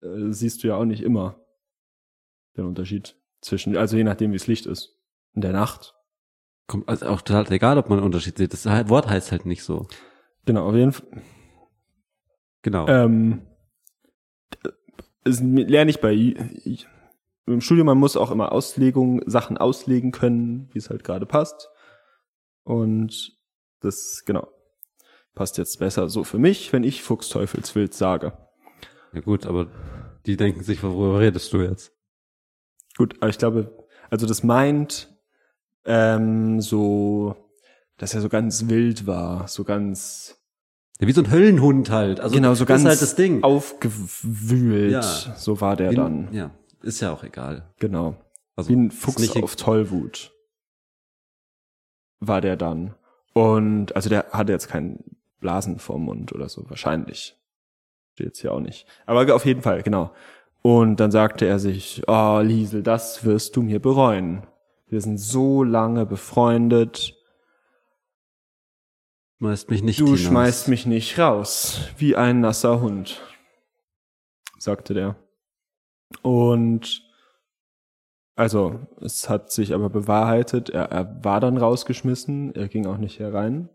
äh, 0.02 0.30
siehst 0.30 0.62
du 0.62 0.68
ja 0.68 0.76
auch 0.76 0.84
nicht 0.84 1.02
immer 1.02 1.40
den 2.56 2.66
Unterschied 2.66 3.16
zwischen, 3.40 3.76
also 3.76 3.96
je 3.96 4.04
nachdem, 4.04 4.32
wie 4.32 4.38
das 4.38 4.46
Licht 4.46 4.66
ist. 4.66 4.98
In 5.34 5.42
der 5.42 5.52
Nacht. 5.52 5.94
Kommt, 6.66 6.88
also 6.88 7.06
auch 7.06 7.20
total 7.20 7.50
egal, 7.52 7.76
ob 7.78 7.90
man 7.90 7.98
einen 7.98 8.06
Unterschied 8.06 8.38
sieht. 8.38 8.52
Das 8.52 8.64
Wort 8.88 9.08
heißt 9.08 9.32
halt 9.32 9.44
nicht 9.44 9.64
so. 9.64 9.86
Genau, 10.46 10.68
auf 10.68 10.74
jeden 10.74 10.92
Fall. 10.92 11.22
Genau. 12.62 12.88
Ähm, 12.88 13.42
lerne 15.24 15.90
ich 15.90 16.00
bei 16.00 16.12
ich, 16.12 16.86
im 17.46 17.60
Studium, 17.60 17.86
man 17.86 17.98
muss 17.98 18.16
auch 18.16 18.30
immer 18.30 18.52
Auslegung, 18.52 19.20
Sachen 19.26 19.58
auslegen 19.58 20.12
können, 20.12 20.70
wie 20.72 20.78
es 20.78 20.88
halt 20.88 21.04
gerade 21.04 21.26
passt. 21.26 21.68
Und 22.62 23.36
das, 23.80 24.22
genau, 24.24 24.48
passt 25.34 25.58
jetzt 25.58 25.78
besser 25.78 26.08
so 26.08 26.24
für 26.24 26.38
mich, 26.38 26.72
wenn 26.72 26.84
ich 26.84 27.02
Fuchsteufelswild 27.02 27.94
sage. 27.94 28.32
ja 29.12 29.20
gut, 29.20 29.46
aber 29.46 29.66
die 30.26 30.36
denken 30.36 30.62
sich, 30.62 30.82
worüber 30.82 31.20
redest 31.20 31.52
du 31.52 31.58
jetzt? 31.60 31.92
Gut, 32.96 33.16
aber 33.20 33.28
ich 33.28 33.38
glaube, 33.38 33.76
also 34.10 34.26
das 34.26 34.42
meint 34.42 35.12
ähm, 35.84 36.60
so, 36.60 37.36
dass 37.96 38.14
er 38.14 38.20
so 38.20 38.28
ganz 38.28 38.68
wild 38.68 39.06
war, 39.06 39.48
so 39.48 39.64
ganz 39.64 40.40
Ja, 41.00 41.06
wie 41.08 41.12
so 41.12 41.22
ein 41.22 41.30
Höllenhund 41.30 41.90
halt. 41.90 42.20
Also 42.20 42.34
genau 42.36 42.54
so 42.54 42.64
ganz 42.64 42.84
halt 42.84 43.02
das 43.02 43.16
Ding. 43.16 43.42
aufgewühlt. 43.42 44.92
Ja. 44.92 45.02
So 45.02 45.60
war 45.60 45.76
der 45.76 45.90
Wie- 45.90 45.96
dann. 45.96 46.32
Ja, 46.32 46.52
ist 46.82 47.00
ja 47.00 47.12
auch 47.12 47.24
egal. 47.24 47.72
Genau. 47.80 48.16
Also 48.56 48.70
Wie 48.70 48.76
ein 48.76 48.90
Fuchs 48.92 49.28
auf 49.36 49.56
Tollwut 49.56 50.32
war 52.20 52.40
der 52.40 52.56
dann. 52.56 52.94
Und 53.32 53.94
also 53.96 54.08
der 54.08 54.26
hatte 54.30 54.52
jetzt 54.52 54.68
keinen 54.68 55.13
Blasen 55.44 55.78
vorm 55.78 56.04
Mund 56.04 56.32
oder 56.32 56.48
so, 56.48 56.64
wahrscheinlich. 56.70 57.36
Steht 58.14 58.28
jetzt 58.28 58.40
hier 58.40 58.54
auch 58.54 58.60
nicht. 58.60 58.86
Aber 59.04 59.34
auf 59.34 59.44
jeden 59.44 59.60
Fall, 59.60 59.82
genau. 59.82 60.10
Und 60.62 61.00
dann 61.00 61.10
sagte 61.10 61.44
er 61.44 61.58
sich, 61.58 62.02
oh 62.06 62.40
Liesel, 62.42 62.82
das 62.82 63.26
wirst 63.26 63.54
du 63.54 63.60
mir 63.60 63.78
bereuen. 63.78 64.46
Wir 64.88 65.02
sind 65.02 65.18
so 65.18 65.62
lange 65.62 66.06
befreundet. 66.06 67.14
Schmeißt 69.36 69.68
mich 69.68 69.82
nicht 69.82 70.00
Du 70.00 70.06
hinaus. 70.06 70.20
schmeißt 70.20 70.68
mich 70.68 70.86
nicht 70.86 71.18
raus, 71.18 71.90
wie 71.98 72.16
ein 72.16 72.40
nasser 72.40 72.80
Hund, 72.80 73.20
sagte 74.58 74.94
der. 74.94 75.16
Und 76.22 77.02
also, 78.34 78.80
es 79.02 79.28
hat 79.28 79.52
sich 79.52 79.74
aber 79.74 79.90
bewahrheitet, 79.90 80.70
er, 80.70 80.84
er 80.90 81.22
war 81.22 81.40
dann 81.40 81.58
rausgeschmissen, 81.58 82.54
er 82.54 82.68
ging 82.68 82.86
auch 82.86 82.96
nicht 82.96 83.18
herein. 83.18 83.68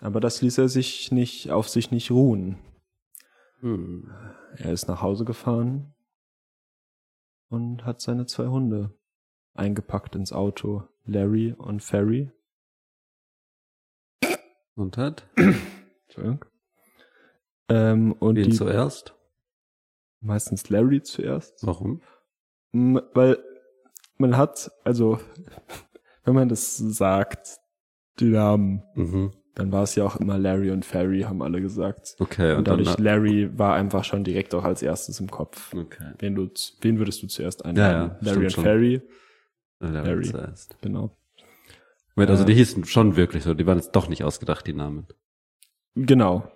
Aber 0.00 0.20
das 0.20 0.42
ließ 0.42 0.58
er 0.58 0.68
sich 0.68 1.10
nicht, 1.10 1.50
auf 1.50 1.68
sich 1.68 1.90
nicht 1.90 2.10
ruhen. 2.10 2.58
Hm. 3.60 4.10
Er 4.56 4.72
ist 4.72 4.88
nach 4.88 5.00
Hause 5.02 5.24
gefahren 5.24 5.94
und 7.48 7.84
hat 7.84 8.00
seine 8.00 8.26
zwei 8.26 8.46
Hunde 8.48 8.94
eingepackt 9.54 10.14
ins 10.14 10.32
Auto, 10.32 10.84
Larry 11.04 11.54
und 11.56 11.82
Ferry. 11.82 12.30
Und 14.74 14.98
hat? 14.98 15.26
Entschuldigung. 15.36 16.44
Ähm, 17.68 18.12
und 18.12 18.36
Wen 18.36 18.50
die 18.50 18.56
zuerst? 18.56 19.14
meistens 20.20 20.68
Larry 20.70 21.02
zuerst. 21.02 21.64
Warum? 21.66 22.02
Weil 22.72 23.38
man 24.18 24.36
hat, 24.36 24.70
also 24.84 25.18
wenn 26.24 26.34
man 26.34 26.48
das 26.48 26.76
sagt, 26.76 27.58
die 28.18 28.26
Namen, 28.30 28.82
Mhm. 28.94 29.30
Dann 29.56 29.72
war 29.72 29.82
es 29.82 29.94
ja 29.94 30.04
auch 30.04 30.16
immer 30.16 30.38
Larry 30.38 30.70
und 30.70 30.84
Ferry, 30.84 31.22
haben 31.22 31.40
alle 31.42 31.60
gesagt. 31.62 32.14
Okay, 32.20 32.52
Und 32.52 32.58
und, 32.58 32.68
dann. 32.68 32.78
dadurch 32.84 32.98
Larry 32.98 33.50
war 33.58 33.74
einfach 33.74 34.04
schon 34.04 34.22
direkt 34.22 34.54
auch 34.54 34.64
als 34.64 34.82
erstes 34.82 35.18
im 35.18 35.30
Kopf. 35.30 35.74
Okay. 35.74 36.12
Wen, 36.18 36.34
du, 36.34 36.48
wen 36.82 36.98
würdest 36.98 37.22
du 37.22 37.26
zuerst 37.26 37.64
einladen? 37.64 38.10
ja, 38.10 38.18
Larry 38.20 38.28
stimmt 38.30 38.44
und 38.44 38.50
schon. 38.52 38.64
Ferry, 38.64 39.02
Larry, 39.80 40.06
Larry. 40.06 40.24
zuerst. 40.30 40.76
genau. 40.82 41.16
Moment, 42.14 42.30
also 42.30 42.44
die 42.44 42.54
hießen 42.54 42.84
schon 42.84 43.16
wirklich 43.16 43.44
so, 43.44 43.54
die 43.54 43.66
waren 43.66 43.78
jetzt 43.78 43.92
doch 43.92 44.08
nicht 44.08 44.24
ausgedacht, 44.24 44.66
die 44.66 44.72
Namen. 44.74 45.06
Genau. 45.94 46.50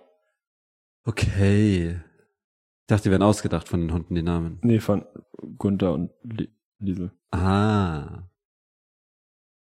Okay. 1.03 1.99
Ich 2.81 2.87
dachte, 2.87 3.03
die 3.03 3.11
wären 3.11 3.23
ausgedacht 3.23 3.67
von 3.67 3.79
den 3.81 3.93
Hunden, 3.93 4.13
die 4.15 4.21
Namen. 4.23 4.59
Nee, 4.61 4.79
von 4.79 5.05
Gunther 5.57 5.93
und 5.93 6.11
Li 6.23 6.49
Liesel. 6.79 7.11
Ah. 7.31 8.23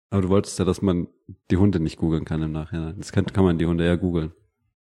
Aber 0.09 0.21
du 0.23 0.29
wolltest 0.29 0.57
ja, 0.59 0.65
dass 0.65 0.81
man 0.81 1.07
die 1.51 1.57
Hunde 1.57 1.79
nicht 1.79 1.97
googeln 1.97 2.25
kann 2.25 2.41
im 2.41 2.51
Nachhinein. 2.51 2.95
Das 2.97 3.11
kann, 3.11 3.25
kann 3.25 3.43
man 3.43 3.57
die 3.57 3.65
Hunde 3.67 3.85
eher 3.85 3.97
googeln. 3.97 4.31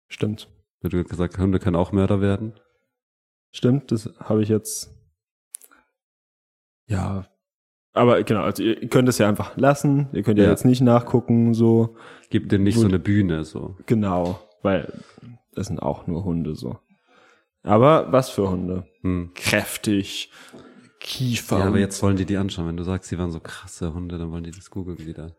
Stimmt. 0.07 0.49
Du 0.81 0.97
hast 0.97 1.09
gesagt, 1.09 1.37
Hunde 1.37 1.59
können 1.59 1.75
auch 1.75 1.91
Mörder 1.91 2.19
werden. 2.19 2.53
Stimmt, 3.51 3.91
das 3.91 4.09
habe 4.19 4.41
ich 4.43 4.49
jetzt. 4.49 4.91
Ja, 6.87 7.25
Aber 7.93 8.23
genau, 8.23 8.41
also 8.41 8.63
ihr 8.63 8.87
könnt 8.89 9.07
es 9.07 9.19
ja 9.19 9.29
einfach 9.29 9.55
lassen. 9.55 10.07
Ihr 10.13 10.23
könnt 10.23 10.39
ja, 10.39 10.45
Ja. 10.45 10.49
jetzt 10.49 10.65
nicht 10.65 10.81
nachgucken, 10.81 11.53
so 11.53 11.95
Gib 12.29 12.49
dir 12.49 12.57
nicht 12.59 12.77
so 12.79 12.87
eine 12.87 12.99
Bühne, 12.99 13.43
so. 13.45 13.77
genau, 13.85 14.39
weil 14.63 14.91
das 15.53 15.67
sind 15.67 15.81
auch 15.81 16.07
nur 16.07 16.23
Hunde 16.23 16.55
so. 16.55 16.79
Aber 17.61 18.11
was 18.11 18.29
für 18.29 18.49
Hunde? 18.49 18.87
Hm. 19.01 19.31
Kräftig, 19.35 20.31
Kiefer. 21.03 21.59
Ja, 21.59 21.65
aber 21.65 21.79
jetzt 21.79 22.01
wollen 22.01 22.15
die 22.15 22.25
die 22.25 22.37
anschauen. 22.37 22.65
Wenn 22.67 22.77
du 22.77 22.83
sagst, 22.83 23.09
sie 23.09 23.19
waren 23.19 23.31
so 23.31 23.39
krasse 23.41 23.93
Hunde, 23.93 24.17
dann 24.17 24.31
wollen 24.31 24.45
die 24.45 24.51
das 24.51 24.71
googeln 24.71 24.99
wieder. 25.05 25.35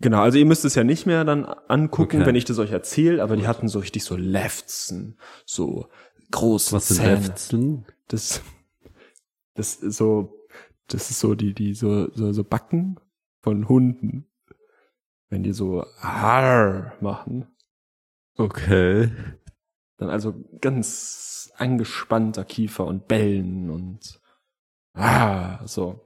Genau, 0.00 0.20
also 0.22 0.38
ihr 0.38 0.46
müsst 0.46 0.64
es 0.64 0.74
ja 0.76 0.84
nicht 0.84 1.04
mehr 1.04 1.24
dann 1.24 1.44
angucken, 1.44 2.18
Okay. 2.18 2.26
wenn 2.26 2.34
ich 2.36 2.44
das 2.44 2.58
euch 2.58 2.70
erzähle, 2.70 3.22
aber 3.22 3.36
die 3.36 3.46
hatten 3.46 3.68
so 3.68 3.78
richtig 3.80 4.04
so 4.04 4.16
Lefzen, 4.16 5.18
so 5.44 5.88
große 6.30 6.72
Was 6.74 6.88
sind 6.88 6.96
Zähne. 6.98 7.14
Lefzeln? 7.26 7.86
Das, 8.08 8.40
das 9.54 9.76
ist 9.76 9.96
so, 9.98 10.32
das 10.88 11.10
ist 11.10 11.20
so 11.20 11.34
die, 11.34 11.54
die 11.54 11.74
so, 11.74 12.10
so, 12.14 12.32
so 12.32 12.42
Backen 12.44 12.98
von 13.42 13.68
Hunden. 13.68 14.26
Wenn 15.28 15.42
die 15.42 15.52
so 15.52 15.84
Arr 16.00 16.94
machen, 17.00 17.48
Okay. 18.38 19.10
dann 19.98 20.08
also 20.10 20.34
ganz 20.60 21.52
angespannter 21.56 22.44
Kiefer 22.44 22.86
und 22.86 23.06
Bellen 23.08 23.70
und 23.70 24.20
ah, 24.94 25.64
so. 25.66 26.00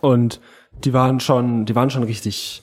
Und 0.00 0.40
die 0.84 0.92
waren 0.92 1.20
schon, 1.20 1.66
die 1.66 1.74
waren 1.74 1.90
schon 1.90 2.04
richtig, 2.04 2.62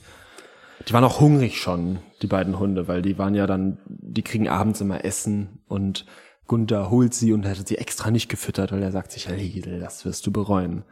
die 0.88 0.92
waren 0.92 1.04
auch 1.04 1.20
hungrig 1.20 1.60
schon, 1.60 1.98
die 2.22 2.26
beiden 2.26 2.58
Hunde, 2.58 2.88
weil 2.88 3.02
die 3.02 3.18
waren 3.18 3.34
ja 3.34 3.46
dann, 3.46 3.78
die 3.86 4.22
kriegen 4.22 4.48
abends 4.48 4.80
immer 4.80 5.04
Essen 5.04 5.62
und 5.68 6.06
Gunther 6.46 6.90
holt 6.90 7.12
sie 7.12 7.32
und 7.32 7.46
hat 7.46 7.68
sie 7.68 7.76
extra 7.76 8.10
nicht 8.10 8.28
gefüttert, 8.28 8.72
weil 8.72 8.82
er 8.82 8.92
sagt 8.92 9.12
sich, 9.12 9.28
Liesel, 9.28 9.80
das 9.80 10.04
wirst 10.04 10.26
du 10.26 10.32
bereuen. 10.32 10.84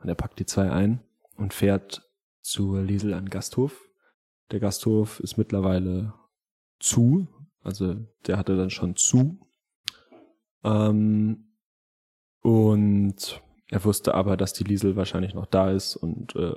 Und 0.00 0.08
er 0.08 0.16
packt 0.16 0.40
die 0.40 0.46
zwei 0.46 0.70
ein 0.70 1.00
und 1.36 1.54
fährt 1.54 2.02
zur 2.42 2.82
Liesel 2.82 3.14
an 3.14 3.26
den 3.26 3.30
Gasthof. 3.30 3.80
Der 4.50 4.60
Gasthof 4.60 5.20
ist 5.20 5.38
mittlerweile 5.38 6.12
zu, 6.80 7.28
also 7.62 7.94
der 8.26 8.36
hatte 8.36 8.56
dann 8.56 8.70
schon 8.70 8.96
zu. 8.96 9.38
Ähm, 10.64 11.54
und 12.42 13.40
er 13.74 13.84
wusste 13.84 14.14
aber, 14.14 14.36
dass 14.36 14.52
die 14.52 14.62
Liesel 14.62 14.94
wahrscheinlich 14.94 15.34
noch 15.34 15.46
da 15.46 15.70
ist 15.72 15.96
und 15.96 16.36
äh, 16.36 16.54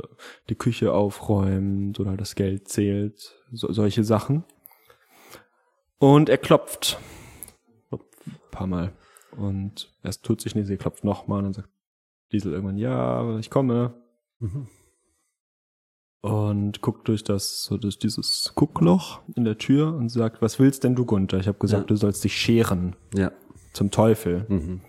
die 0.50 0.56
Küche 0.56 0.94
aufräumt 0.94 2.00
oder 2.00 2.16
das 2.16 2.36
Geld 2.36 2.68
zählt, 2.68 3.36
so, 3.52 3.72
solche 3.72 4.04
Sachen. 4.04 4.44
Und 5.98 6.30
er 6.30 6.38
klopft. 6.38 7.00
Ein 7.92 8.00
paar 8.52 8.68
Mal. 8.68 8.94
Und 9.32 9.92
erst 10.04 10.24
tut 10.24 10.42
sich 10.42 10.54
nicht, 10.54 10.68
sie 10.68 10.78
klopft 10.78 11.04
nochmal 11.04 11.40
und 11.40 11.44
dann 11.46 11.54
sagt 11.54 11.70
Liesel 12.30 12.54
irgendwann, 12.54 12.78
ja, 12.78 13.40
ich 13.40 13.50
komme. 13.50 13.96
Mhm. 14.38 14.68
Und 16.22 16.82
guckt 16.82 17.08
durch 17.08 17.24
das, 17.24 17.64
so 17.64 17.78
durch 17.78 17.98
dieses 17.98 18.52
Guckloch 18.54 19.22
in 19.36 19.44
der 19.44 19.58
Tür 19.58 19.96
und 19.96 20.10
sagt, 20.10 20.42
was 20.42 20.60
willst 20.60 20.84
denn 20.84 20.94
du, 20.96 21.06
Gunther? 21.06 21.40
Ich 21.40 21.48
habe 21.48 21.58
gesagt, 21.58 21.84
Ja. 21.84 21.88
du 21.88 21.96
sollst 21.96 22.24
dich 22.24 22.36
scheren. 22.36 22.96
Ja. 23.16 23.32
Zum 23.74 23.90
Teufel. 23.90 24.46
Mhm. 24.50 24.82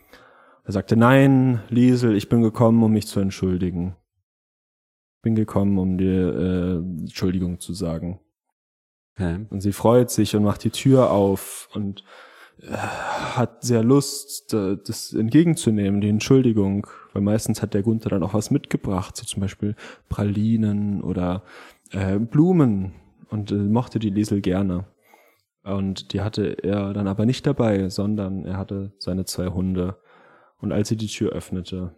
Er 0.68 0.72
sagte, 0.72 0.98
nein, 0.98 1.62
Liesel, 1.70 2.14
ich 2.14 2.28
bin 2.28 2.42
gekommen, 2.42 2.82
um 2.82 2.92
mich 2.92 3.06
zu 3.06 3.20
entschuldigen. 3.20 3.96
Bin 5.22 5.34
gekommen, 5.34 5.78
um 5.78 5.96
dir 5.96 6.34
äh, 6.36 6.76
Entschuldigung 6.76 7.58
zu 7.58 7.72
sagen. 7.72 8.20
Okay. 9.14 9.46
Und 9.48 9.62
sie 9.62 9.72
freut 9.72 10.10
sich 10.10 10.36
und 10.36 10.42
macht 10.42 10.62
die 10.64 10.70
Tür 10.70 11.10
auf 11.10 11.70
und 11.72 12.04
äh, 12.60 12.66
hat 12.76 13.64
sehr 13.64 13.82
Lust, 13.82 14.52
da- 14.52 14.74
das 14.74 15.14
entgegenzunehmen, 15.14 16.02
die 16.02 16.10
Entschuldigung. 16.10 16.86
Weil 17.14 17.22
meistens 17.22 17.62
hat 17.62 17.72
der 17.72 17.82
Gunther 17.82 18.10
dann 18.10 18.22
auch 18.22 18.34
was 18.34 18.50
mitgebracht, 18.50 19.16
so 19.16 19.24
zum 19.24 19.40
Beispiel 19.40 19.74
Pralinen 20.10 21.00
oder 21.00 21.44
äh, 21.92 22.18
Blumen. 22.18 22.92
Und 23.30 23.52
äh, 23.52 23.54
mochte 23.54 23.98
die 24.00 24.10
Liesel 24.10 24.42
gerne. 24.42 24.84
Und 25.62 26.12
die 26.12 26.20
hatte 26.20 26.62
er 26.62 26.92
dann 26.92 27.08
aber 27.08 27.24
nicht 27.24 27.46
dabei, 27.46 27.88
sondern 27.88 28.44
er 28.44 28.58
hatte 28.58 28.92
seine 28.98 29.24
zwei 29.24 29.46
Hunde. 29.46 29.96
Und 30.58 30.72
als 30.72 30.88
sie 30.88 30.96
die 30.96 31.06
Tür 31.06 31.30
öffnete, 31.32 31.94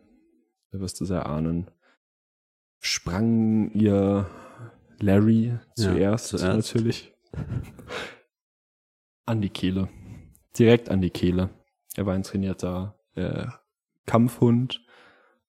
ihr 0.72 0.80
wirst 0.80 1.00
es 1.00 1.10
erahnen, 1.10 1.70
sprang 2.78 3.70
ihr 3.72 4.26
Larry 5.00 5.46
Ja, 5.46 5.60
zuerst, 5.74 6.28
zuerst. 6.28 6.44
natürlich 6.44 7.12
an 9.26 9.40
die 9.40 9.48
Kehle. 9.50 9.88
Direkt 10.58 10.88
an 10.90 11.00
die 11.00 11.10
Kehle. 11.10 11.50
Er 11.96 12.06
war 12.06 12.14
ein 12.14 12.22
trainierter 12.22 12.98
äh, 13.14 13.46
Kampfhund 14.06 14.84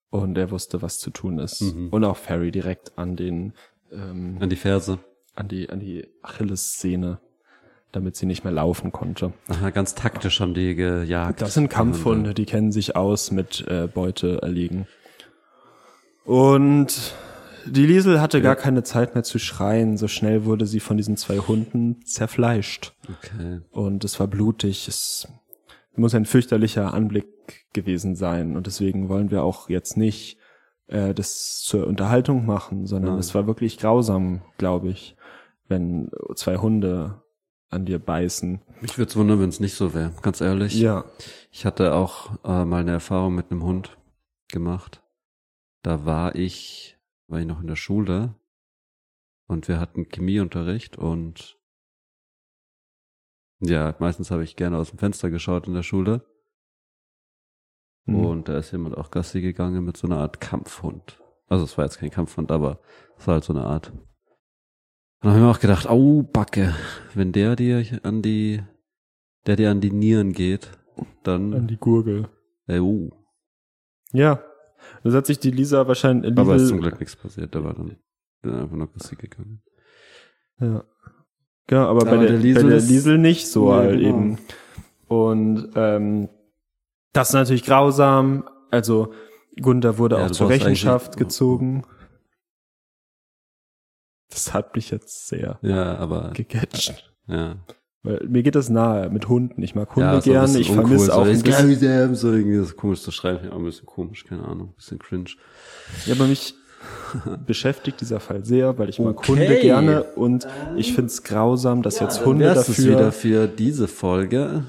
und 0.10 0.38
er 0.38 0.52
wusste, 0.52 0.82
was 0.82 1.00
zu 1.00 1.10
tun 1.10 1.40
ist. 1.40 1.62
Mhm. 1.62 1.90
Und 1.90 2.04
auch 2.04 2.18
Ferry 2.18 2.52
direkt 2.52 2.98
an 2.98 3.16
den 3.16 3.54
ähm, 3.92 4.38
An 4.40 4.50
die 4.50 4.56
Ferse. 4.56 5.00
an 5.36 5.48
die 5.48 5.70
an 5.70 5.80
die 5.80 6.08
Achillessehne, 6.22 7.20
damit 7.92 8.16
sie 8.16 8.26
nicht 8.26 8.44
mehr 8.44 8.54
laufen 8.54 8.92
konnte. 8.92 9.34
Aha, 9.48 9.70
ganz 9.70 9.96
taktisch 9.96 10.40
haben 10.40 10.54
die 10.54 10.76
gejagt. 10.76 11.42
Das 11.42 11.54
sind 11.54 11.70
Kampfhunde, 11.70 12.34
die 12.34 12.46
kennen 12.46 12.72
sich 12.72 12.96
aus 12.96 13.32
mit 13.32 13.66
äh, 13.68 13.88
Beute 13.88 14.42
erlegen. 14.42 14.88
Und 16.24 17.14
die 17.66 17.86
Liesel 17.86 18.22
hatte 18.22 18.42
gar 18.42 18.56
keine 18.56 18.84
Zeit 18.84 19.14
mehr 19.14 19.24
zu 19.24 19.40
schreien. 19.40 19.98
So 19.98 20.08
schnell 20.08 20.46
wurde 20.46 20.66
sie 20.66 20.80
von 20.80 20.98
diesen 20.98 21.18
zwei 21.18 21.38
Hunden 21.38 22.04
zerfleischt. 22.06 22.94
Okay. 23.10 23.62
Und 23.72 24.04
es 24.04 24.20
war 24.20 24.28
blutig. 24.28 24.88
Es 24.88 25.28
muss 25.96 26.16
ein 26.16 26.26
fürchterlicher 26.26 26.94
Anblick 26.94 27.26
gewesen 27.74 28.16
sein. 28.16 28.56
Und 28.56 28.68
deswegen 28.68 29.10
wollen 29.10 29.32
wir 29.32 29.44
auch 29.44 29.70
jetzt 29.70 29.98
nicht 29.98 30.38
äh, 30.88 31.14
das 31.14 31.62
zur 31.62 31.88
Unterhaltung 31.88 32.46
machen, 32.46 32.86
sondern 32.86 33.12
Nein. 33.14 33.20
es 33.20 33.36
war 33.36 33.48
wirklich 33.48 33.78
grausam, 33.78 34.42
glaube 34.58 34.90
ich, 34.90 35.16
wenn 35.68 36.10
zwei 36.36 36.58
Hunde 36.58 37.22
an 37.72 37.86
dir 37.86 38.00
beißen. 38.00 38.62
Mich 38.82 38.98
würde 38.98 39.10
es 39.10 39.16
wundern, 39.16 39.40
wenn 39.40 39.50
es 39.50 39.60
nicht 39.60 39.74
so 39.76 39.94
wäre, 39.94 40.14
ganz 40.22 40.42
ehrlich. 40.42 40.74
Ja. 40.80 41.06
Ich 41.52 41.66
hatte 41.66 41.94
auch 41.94 42.32
äh, 42.44 42.66
mal 42.66 42.82
eine 42.82 42.92
Erfahrung 42.92 43.34
mit 43.36 43.50
einem 43.52 43.64
Hund 43.64 43.98
gemacht. 44.50 45.02
Da 45.82 46.06
war 46.06 46.36
ich, 46.36 46.98
war 47.28 47.40
ich 47.40 47.48
noch 47.48 47.62
in 47.62 47.68
der 47.68 47.76
Schule 47.76 48.36
und 49.48 49.68
wir 49.68 49.80
hatten 49.80 50.08
Chemieunterricht 50.10 50.98
und 50.98 51.58
ja, 53.60 53.96
meistens 54.00 54.32
habe 54.32 54.44
ich 54.44 54.56
gerne 54.56 54.78
aus 54.78 54.90
dem 54.90 55.00
Fenster 55.00 55.30
geschaut 55.30 55.68
in 55.68 55.74
der 55.74 55.84
Schule 55.84 56.26
Mhm. 58.06 58.26
und 58.26 58.48
da 58.50 58.58
ist 58.58 58.72
jemand 58.72 58.98
auch 58.98 59.12
Gassi 59.12 59.42
gegangen 59.42 59.86
mit 59.86 59.96
so 59.96 60.08
einer 60.08 60.18
Art 60.18 60.42
Kampfhund. 60.42 61.22
Also 61.48 61.66
es 61.66 61.78
war 61.78 61.86
jetzt 61.86 62.00
kein 62.00 62.10
Kampfhund, 62.10 62.52
aber 62.52 62.80
es 63.18 63.28
war 63.28 63.36
halt 63.36 63.44
so 63.44 63.54
eine 63.54 63.64
Art. 63.64 63.94
Und 65.24 65.28
dann 65.28 65.32
habe 65.34 65.40
ich 65.40 65.44
mir 65.46 65.52
auch 65.52 65.60
gedacht, 65.60 65.88
au 65.88 66.24
Backe, 66.24 66.74
wenn 67.14 67.32
der 67.32 67.56
dir 67.56 67.84
an 68.04 68.22
die, 68.22 68.62
der 69.46 69.56
dir 69.56 69.70
an 69.72 69.80
die 69.82 69.92
Nieren 69.92 70.34
geht, 70.34 70.72
dann 71.24 71.54
An 71.54 71.68
die 71.68 71.78
Gurgel. 71.78 72.28
Ey, 72.68 72.80
uh. 72.80 73.10
Ja. 74.14 74.42
Das 75.04 75.14
hat 75.14 75.28
sich 75.28 75.40
die 75.40 75.52
Lisa 75.52 75.88
wahrscheinlich. 75.88 76.36
Aber 76.38 76.56
ist 76.56 76.64
Liesel- 76.64 76.70
zum 76.70 76.82
Glück 76.82 77.00
nichts 77.00 77.16
passiert. 77.16 77.54
Da 77.54 77.64
war 77.64 77.74
dann 77.76 77.98
bin 78.42 78.54
einfach 78.56 78.76
nur 78.76 78.92
Gassi 78.92 79.16
gegangen. 79.16 79.62
Ja. 80.60 80.84
Genau, 81.68 81.88
aber, 81.88 82.00
bei, 82.06 82.12
Aber 82.14 82.18
der, 82.22 82.30
der 82.32 82.40
Liesel 82.40 82.64
bei 82.64 82.70
der 82.70 82.78
ist- 82.80 82.90
Liesel 82.90 83.18
nicht 83.20 83.48
so 83.48 83.70
Ja, 83.70 83.78
halt 83.78 84.00
genau. 84.00 84.10
eben. 84.10 84.38
Und 85.08 85.70
ähm, 85.76 86.30
das 87.14 87.30
ist 87.30 87.34
natürlich 87.36 87.64
grausam. 87.64 88.48
Also 88.72 89.14
Gunther 89.62 89.98
wurde 90.00 90.16
Ja, 90.18 90.26
auch 90.26 90.32
zur 90.32 90.50
Rechenschaft 90.50 91.18
gezogen. 91.18 91.84
Das 94.32 94.54
hat 94.54 94.76
mich 94.76 94.90
jetzt 94.90 95.28
sehr 95.28 95.60
Ja, 95.62 95.98
aber 95.98 96.32
gecatcht. 96.34 97.14
ja. 97.28 97.56
Weil 98.04 98.26
mir 98.28 98.42
geht 98.42 98.56
das 98.56 98.70
nahe 98.70 99.12
mit 99.12 99.30
Hunden. 99.30 99.62
Ich 99.62 99.76
mag 99.76 99.96
Hunde 99.96 100.22
ja, 100.26 100.42
bisschen 100.42 100.62
Ich 100.62 100.72
vermisse 100.72 101.14
auch 101.14 101.24
so, 101.26 101.32
ein 101.32 101.42
bisschen. 101.44 102.16
so 102.16 102.32
irgendwie 102.32 102.58
das 102.58 102.76
komisch 102.76 103.02
zu 103.04 103.12
schreiben, 103.12 103.46
ja, 103.46 103.56
ein 103.56 103.64
bisschen 103.64 103.86
komisch, 103.86 104.26
keine 104.26 104.44
Ahnung, 104.44 104.70
ein 104.70 104.76
bisschen 104.76 104.98
cringe. 104.98 105.30
Ja, 106.08 106.16
aber 106.16 106.26
mich 106.26 106.56
beschäftigt 107.46 108.02
dieser 108.02 108.20
Fall 108.20 108.44
sehr, 108.44 108.80
weil 108.80 108.90
ich 108.90 108.98
mag 108.98 109.18
Okay. 109.20 109.32
Hunde 109.34 109.60
gerne 109.60 110.04
und 110.16 110.48
ich 110.78 110.96
find's 110.96 111.22
grausam, 111.22 111.84
dass 111.84 112.00
jetzt 112.00 112.26
Hunde 112.26 112.46
es 112.48 112.66
dafür. 112.66 112.86
wieder 112.86 113.12
für 113.12 113.48
diese 113.48 113.88
Folge. 113.88 114.64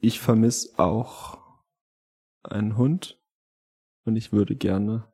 Ich 0.00 0.20
vermisse 0.20 0.78
auch 0.78 1.38
einen 2.42 2.76
Hund 2.76 3.18
und 4.04 4.16
ich 4.16 4.30
würde 4.32 4.56
gerne. 4.56 5.04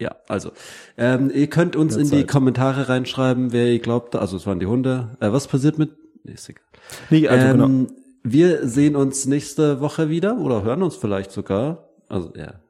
Ja, 0.00 0.16
also, 0.28 0.52
ähm, 0.96 1.30
ihr 1.34 1.48
könnt 1.48 1.74
uns 1.74 1.96
in 1.96 2.08
die. 2.08 2.24
Kommentare 2.24 2.88
reinschreiben, 2.88 3.52
wer 3.52 3.66
ihr 3.66 3.80
glaubt, 3.80 4.14
also 4.14 4.36
es 4.36 4.46
waren 4.46 4.60
die 4.60 4.66
Hunde. 4.66 5.16
Äh, 5.20 5.32
was 5.32 5.48
passiert 5.48 5.76
mit? 5.76 5.90
Nee, 6.22 6.32
ist 6.32 6.48
egal. 6.48 6.62
Nee, 7.10 7.28
also 7.28 7.52
genau. 7.52 7.64
ähm, 7.64 7.86
Wir 8.22 8.68
sehen 8.68 8.94
uns 8.94 9.26
nächste 9.26 9.80
Woche 9.80 10.08
wieder 10.08 10.38
oder 10.38 10.62
hören 10.62 10.82
uns 10.82 10.94
vielleicht 10.94 11.32
sogar. 11.32 11.88
Also 12.08 12.32
ja. 12.36 12.60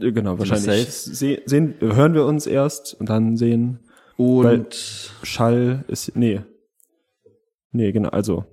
Äh, 0.00 0.12
Genau, 0.12 0.38
wahrscheinlich 0.38 0.92
se 0.92 1.42
sehen, 1.44 1.74
hören 1.80 2.14
wir 2.14 2.24
uns 2.24 2.46
erst 2.46 2.94
und 3.00 3.08
dann 3.08 3.36
sehen. 3.36 3.80
Und 4.16 5.12
Schall 5.22 5.84
ist, 5.88 6.16
nee. 6.16 6.40
Nee, 7.72 7.90
genau, 7.92 8.10
also. 8.10 8.44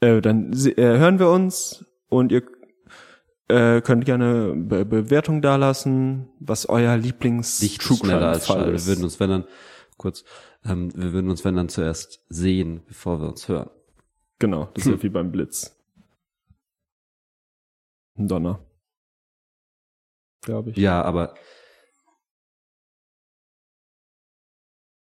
Äh, 0.00 0.20
dann 0.20 0.52
äh, 0.52 0.74
hören 0.76 1.18
wir 1.20 1.30
uns 1.30 1.84
und 2.08 2.32
ihr 2.32 2.42
Äh, 3.48 3.82
könnt 3.82 4.06
gerne 4.06 4.54
Be 4.56 4.86
Bewertung 4.86 5.42
dalassen, 5.42 6.30
was 6.40 6.66
euer 6.68 6.96
Lieblings 6.96 7.60
Licht 7.60 7.82
True 7.82 7.96
ist 7.96 8.02
Crime 8.02 8.26
als 8.26 8.46
Fall 8.46 8.56
Schall. 8.56 8.66
Wir 8.68 8.74
ist. 8.74 8.86
würden 8.86 9.04
uns, 9.04 9.20
wenn 9.20 9.30
dann, 9.30 9.44
kurz, 9.98 10.24
ähm, 10.64 10.90
wir 10.96 11.12
würden 11.12 11.30
uns, 11.30 11.44
wenn 11.44 11.56
dann 11.56 11.68
zuerst 11.68 12.24
sehen, 12.28 12.82
bevor 12.86 13.20
wir 13.20 13.28
uns 13.28 13.46
hören. 13.48 13.70
Genau, 14.38 14.70
das 14.74 14.86
ist 14.86 14.92
ja 14.92 15.02
wie 15.02 15.08
beim 15.10 15.30
Blitz. 15.30 15.76
Ein 18.16 18.28
Donner. 18.28 18.64
Glaube 20.40 20.70
ich. 20.70 20.76
Ja, 20.76 21.02
aber 21.02 21.34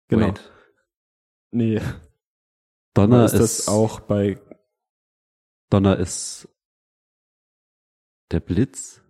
genau. 0.08 0.28
wait. 0.28 0.52
Nee, 1.52 1.80
Donner 2.94 3.24
ist 3.24 3.32
ist, 3.34 3.60
das 3.60 3.68
auch 3.68 4.00
bei 4.00 4.38
Donner 5.68 5.96
ist 5.96 6.48
der 8.30 8.40
Blitz. 8.40 9.02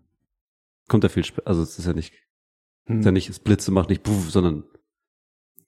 Kommt 0.88 1.04
ja 1.04 1.08
viel 1.10 1.24
später, 1.24 1.46
also 1.46 1.62
es 1.62 1.78
ist 1.78 1.86
ja 1.86 1.92
nicht, 1.92 2.12
hm, 2.86 3.00
ist 3.00 3.04
ja 3.06 3.12
nicht, 3.12 3.28
das 3.28 3.38
Blitze 3.38 3.70
macht 3.70 3.88
nicht 3.90 4.02
puff, 4.02 4.30
sondern 4.30 4.64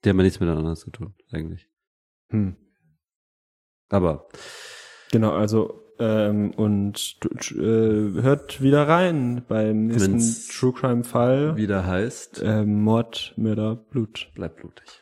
die 0.05 0.09
haben 0.09 0.19
ja 0.19 0.25
nichts 0.25 0.41
miteinander 0.41 0.75
zu 0.75 0.91
tun, 0.91 1.15
eigentlich. 1.31 1.69
hm. 2.31 2.57
Aber 3.89 4.27
Genau, 5.13 5.33
also 5.33 5.79
ähm, 5.99 6.53
und 6.53 7.19
äh, 7.53 7.61
hört 8.23 8.63
wieder 8.63 8.89
rein 8.89 9.45
beim 9.47 9.87
nächsten 9.89 10.19
True 10.51 10.73
Crime 10.73 11.05
Fall. 11.05 11.57
wieder 11.57 11.87
heißt, 11.87 12.41
Äh, 12.43 12.65
Mord, 12.65 13.35
Mörder, 13.37 13.77
Blut. 13.77 14.31
bleibt 14.35 14.57
blutig. 14.57 15.02